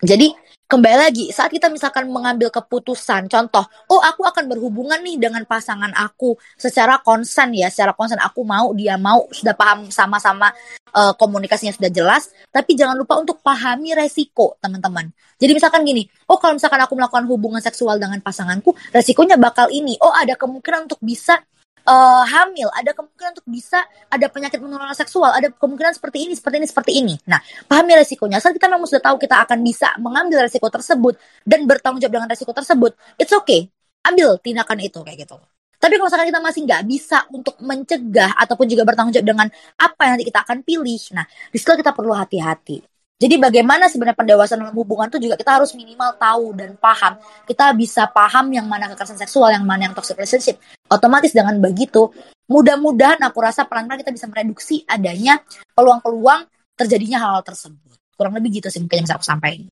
jadi 0.00 0.32
kembali 0.70 0.96
lagi 1.02 1.24
saat 1.34 1.50
kita 1.50 1.66
misalkan 1.66 2.06
mengambil 2.06 2.46
keputusan 2.48 3.26
contoh 3.26 3.66
oh 3.90 4.00
aku 4.00 4.22
akan 4.22 4.46
berhubungan 4.46 5.02
nih 5.02 5.18
dengan 5.18 5.42
pasangan 5.42 5.90
aku 5.98 6.38
secara 6.54 7.02
konsen 7.02 7.50
ya 7.58 7.66
secara 7.66 7.90
konsen 7.92 8.16
aku 8.22 8.46
mau 8.46 8.70
dia 8.70 8.94
mau 8.94 9.26
sudah 9.34 9.50
paham 9.58 9.90
sama-sama 9.90 10.54
uh, 10.94 11.10
komunikasinya 11.18 11.74
sudah 11.74 11.90
jelas 11.90 12.30
tapi 12.54 12.78
jangan 12.78 12.94
lupa 12.94 13.18
untuk 13.18 13.42
pahami 13.42 13.98
resiko 13.98 14.54
teman-teman. 14.62 15.10
Jadi 15.42 15.58
misalkan 15.58 15.82
gini 15.82 16.06
oh 16.30 16.38
kalau 16.38 16.54
misalkan 16.54 16.78
aku 16.86 16.94
melakukan 16.94 17.26
hubungan 17.26 17.58
seksual 17.58 17.98
dengan 17.98 18.22
pasanganku 18.22 18.70
resikonya 18.94 19.34
bakal 19.42 19.66
ini 19.74 19.98
oh 19.98 20.14
ada 20.14 20.38
kemungkinan 20.38 20.86
untuk 20.86 21.02
bisa 21.02 21.42
uh, 21.86 22.24
hamil, 22.26 22.68
ada 22.72 22.90
kemungkinan 22.92 23.36
untuk 23.38 23.46
bisa 23.48 23.80
ada 24.10 24.26
penyakit 24.28 24.58
menular 24.60 24.90
seksual, 24.96 25.32
ada 25.32 25.48
kemungkinan 25.52 25.96
seperti 25.96 26.28
ini, 26.28 26.34
seperti 26.34 26.56
ini, 26.60 26.66
seperti 26.66 26.92
ini. 26.96 27.14
Nah, 27.28 27.40
pahami 27.68 27.96
resikonya. 28.00 28.42
Saat 28.42 28.56
kita 28.56 28.68
memang 28.68 28.88
sudah 28.88 29.04
tahu 29.04 29.16
kita 29.20 29.40
akan 29.44 29.58
bisa 29.64 29.94
mengambil 30.00 30.44
resiko 30.44 30.68
tersebut 30.68 31.16
dan 31.46 31.64
bertanggung 31.64 32.00
jawab 32.02 32.14
dengan 32.20 32.28
resiko 32.28 32.52
tersebut, 32.52 32.92
it's 33.16 33.32
okay. 33.32 33.68
Ambil 34.00 34.40
tindakan 34.40 34.80
itu 34.80 35.00
kayak 35.04 35.28
gitu. 35.28 35.36
Tapi 35.80 35.96
kalau 35.96 36.12
misalkan 36.12 36.28
kita 36.28 36.40
masih 36.44 36.60
nggak 36.68 36.82
bisa 36.84 37.18
untuk 37.32 37.56
mencegah 37.64 38.36
ataupun 38.36 38.68
juga 38.68 38.84
bertanggung 38.84 39.16
jawab 39.16 39.28
dengan 39.32 39.48
apa 39.80 40.00
yang 40.04 40.12
nanti 40.20 40.28
kita 40.28 40.44
akan 40.44 40.60
pilih, 40.60 41.00
nah 41.16 41.24
di 41.24 41.56
situ 41.56 41.72
kita 41.72 41.96
perlu 41.96 42.12
hati-hati. 42.12 42.99
Jadi 43.20 43.36
bagaimana 43.36 43.84
sebenarnya 43.92 44.16
pendewasaan 44.16 44.64
dalam 44.64 44.72
hubungan 44.72 45.12
itu 45.12 45.28
juga 45.28 45.36
kita 45.36 45.60
harus 45.60 45.76
minimal 45.76 46.16
tahu 46.16 46.56
dan 46.56 46.72
paham. 46.80 47.20
Kita 47.44 47.76
bisa 47.76 48.08
paham 48.08 48.48
yang 48.48 48.64
mana 48.64 48.88
kekerasan 48.88 49.20
seksual, 49.20 49.52
yang 49.52 49.60
mana 49.68 49.84
yang 49.84 49.92
toxic 49.92 50.16
relationship. 50.16 50.56
Otomatis 50.88 51.36
dengan 51.36 51.60
begitu, 51.60 52.08
mudah-mudahan 52.48 53.20
aku 53.20 53.44
rasa 53.44 53.68
pelan-pelan 53.68 54.00
kita 54.00 54.16
bisa 54.16 54.24
mereduksi 54.24 54.88
adanya 54.88 55.36
peluang-peluang 55.76 56.48
terjadinya 56.80 57.20
hal-hal 57.20 57.44
tersebut. 57.44 58.00
Kurang 58.16 58.40
lebih 58.40 58.56
gitu 58.64 58.72
sih 58.72 58.80
mungkin 58.80 59.04
yang 59.04 59.06
bisa 59.12 59.20
aku 59.20 59.28
sampaikan. 59.28 59.68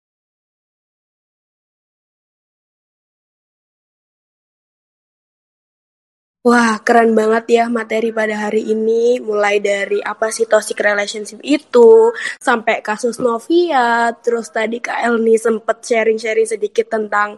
Wah, 6.48 6.80
keren 6.80 7.12
banget 7.12 7.60
ya 7.60 7.64
materi 7.68 8.08
pada 8.08 8.48
hari 8.48 8.72
ini. 8.72 9.20
Mulai 9.20 9.60
dari 9.60 10.00
apa 10.00 10.32
sih 10.32 10.48
toxic 10.48 10.80
relationship 10.80 11.44
itu, 11.44 12.08
sampai 12.40 12.80
kasus 12.80 13.20
Novia, 13.20 14.16
terus 14.24 14.48
tadi 14.48 14.80
Kak 14.80 14.96
Elni 15.04 15.36
sempet 15.36 15.84
sharing-sharing 15.84 16.48
sedikit 16.48 16.88
tentang 16.88 17.36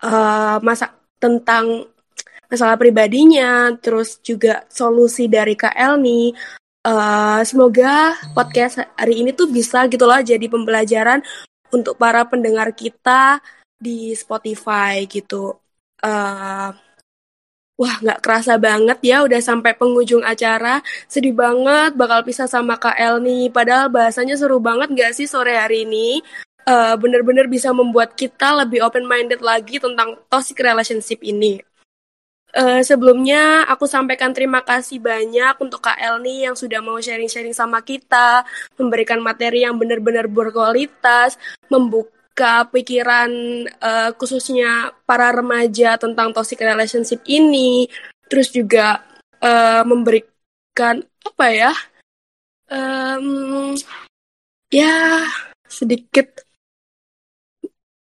uh, 0.00 0.56
masa 0.64 0.96
tentang 1.20 1.92
masalah 2.48 2.80
pribadinya, 2.80 3.68
terus 3.76 4.16
juga 4.24 4.64
solusi 4.72 5.28
dari 5.28 5.52
Kak 5.52 5.76
Elni. 5.76 6.32
Uh, 6.88 7.44
semoga 7.44 8.16
podcast 8.32 8.80
hari 8.96 9.20
ini 9.20 9.36
tuh 9.36 9.52
bisa 9.52 9.84
gitu 9.92 10.08
loh 10.08 10.24
jadi 10.24 10.48
pembelajaran 10.48 11.20
untuk 11.68 12.00
para 12.00 12.24
pendengar 12.24 12.72
kita 12.72 13.44
di 13.76 14.16
Spotify 14.16 15.04
gitu. 15.04 15.52
Uh, 16.00 16.72
Wah, 17.78 17.94
nggak 18.02 18.26
kerasa 18.26 18.58
banget 18.58 18.98
ya 19.06 19.22
udah 19.22 19.38
sampai 19.38 19.70
penghujung 19.78 20.26
acara. 20.26 20.82
Sedih 21.06 21.30
banget 21.30 21.94
bakal 21.94 22.26
pisah 22.26 22.50
sama 22.50 22.74
Kak 22.74 22.98
El 22.98 23.22
nih. 23.22 23.54
Padahal 23.54 23.86
bahasanya 23.86 24.34
seru 24.34 24.58
banget 24.58 24.90
nggak 24.90 25.14
sih 25.14 25.30
sore 25.30 25.54
hari 25.54 25.86
ini? 25.86 26.18
Uh, 26.66 26.98
bener-bener 26.98 27.46
bisa 27.46 27.70
membuat 27.70 28.18
kita 28.18 28.50
lebih 28.66 28.82
open-minded 28.82 29.38
lagi 29.38 29.78
tentang 29.78 30.18
toxic 30.26 30.58
relationship 30.58 31.22
ini. 31.22 31.62
Uh, 32.50 32.82
sebelumnya 32.82 33.62
aku 33.70 33.86
sampaikan 33.86 34.34
terima 34.34 34.58
kasih 34.66 34.98
banyak 34.98 35.54
untuk 35.62 35.78
Kak 35.78 36.02
El 36.02 36.18
nih 36.18 36.50
yang 36.50 36.58
sudah 36.58 36.82
mau 36.82 36.98
sharing-sharing 36.98 37.54
sama 37.54 37.78
kita, 37.86 38.42
memberikan 38.74 39.22
materi 39.22 39.62
yang 39.62 39.78
benar-benar 39.78 40.26
berkualitas, 40.26 41.38
membuka 41.70 42.17
membuka 42.38 42.70
pikiran 42.70 43.30
uh, 43.82 44.14
khususnya 44.14 44.94
para 45.02 45.34
remaja 45.34 45.98
tentang 45.98 46.30
toxic 46.30 46.62
relationship 46.62 47.18
ini, 47.26 47.90
terus 48.30 48.54
juga 48.54 49.02
uh, 49.42 49.82
memberikan 49.82 51.02
apa 51.02 51.46
ya, 51.50 51.74
um, 52.70 53.74
ya 54.70 55.26
sedikit 55.66 56.46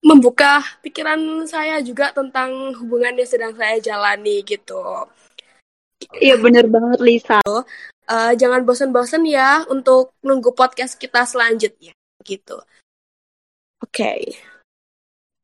membuka 0.03 0.59
pikiran 0.83 1.47
saya 1.47 1.79
juga 1.79 2.11
tentang 2.11 2.75
hubungan 2.83 3.15
yang 3.15 3.31
sedang 3.31 3.55
saya 3.55 3.79
jalani 3.79 4.43
gitu. 4.43 5.07
Iya 6.19 6.35
bener 6.35 6.67
banget 6.67 6.99
Lisa. 6.99 7.39
Uh, 7.47 8.35
jangan 8.35 8.67
bosan-bosan 8.67 9.23
ya 9.23 9.63
untuk 9.71 10.11
nunggu 10.19 10.51
podcast 10.51 10.99
kita 10.99 11.23
selanjutnya 11.23 11.95
gitu. 12.27 12.59
Oke. 13.81 14.33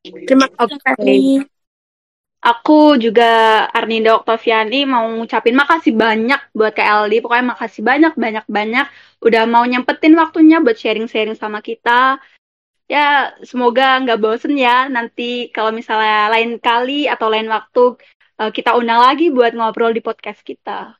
Okay. 0.04 0.26
Terima 0.28 0.48
kasih. 0.52 0.80
Okay. 0.82 1.48
Aku 2.44 3.00
juga 3.00 3.64
Arninda 3.72 4.20
Oktaviani 4.20 4.84
mau 4.84 5.08
ngucapin 5.08 5.56
makasih 5.56 5.96
banyak 5.96 6.52
buat 6.52 6.76
KLD. 6.76 7.24
Pokoknya 7.24 7.56
makasih 7.56 7.88
banyak 7.88 8.14
banyak 8.20 8.46
banyak 8.52 8.86
udah 9.24 9.44
mau 9.48 9.64
nyempetin 9.64 10.12
waktunya 10.20 10.60
buat 10.60 10.76
sharing-sharing 10.76 11.40
sama 11.40 11.64
kita. 11.64 12.20
Ya, 12.92 13.32
semoga 13.48 13.96
nggak 14.04 14.20
bosen 14.20 14.60
ya 14.60 14.92
nanti 14.92 15.48
kalau 15.56 15.72
misalnya 15.72 16.28
lain 16.36 16.60
kali 16.60 17.08
atau 17.08 17.32
lain 17.32 17.48
waktu 17.48 17.96
eh, 18.44 18.52
kita 18.52 18.76
undang 18.76 19.00
lagi 19.00 19.32
buat 19.32 19.56
ngobrol 19.56 19.96
di 19.96 20.04
podcast 20.04 20.44
kita. 20.44 21.00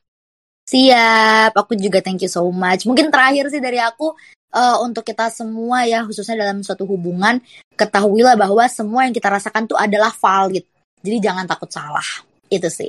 Siap, 0.64 1.52
aku 1.52 1.76
juga 1.76 2.00
thank 2.00 2.24
you 2.24 2.30
so 2.32 2.48
much. 2.48 2.88
Mungkin 2.88 3.12
terakhir 3.12 3.52
sih 3.52 3.60
dari 3.60 3.76
aku, 3.76 4.16
uh, 4.54 4.76
untuk 4.80 5.04
kita 5.04 5.28
semua 5.28 5.84
ya 5.84 6.06
khususnya 6.06 6.38
dalam 6.40 6.62
suatu 6.62 6.86
hubungan 6.86 7.42
ketahuilah 7.74 8.38
bahwa 8.38 8.64
semua 8.70 9.04
yang 9.04 9.12
kita 9.12 9.28
rasakan 9.28 9.66
tuh 9.66 9.76
adalah 9.76 10.14
valid. 10.14 10.64
Jadi 11.04 11.16
jangan 11.20 11.44
takut 11.44 11.68
salah. 11.68 12.06
Itu 12.48 12.70
sih. 12.72 12.88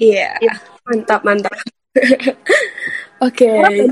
Iya. 0.00 0.38
Yeah, 0.40 0.58
mantap 0.88 1.20
mantap. 1.26 1.52
Oke. 3.26 3.48
Okay. 3.48 3.84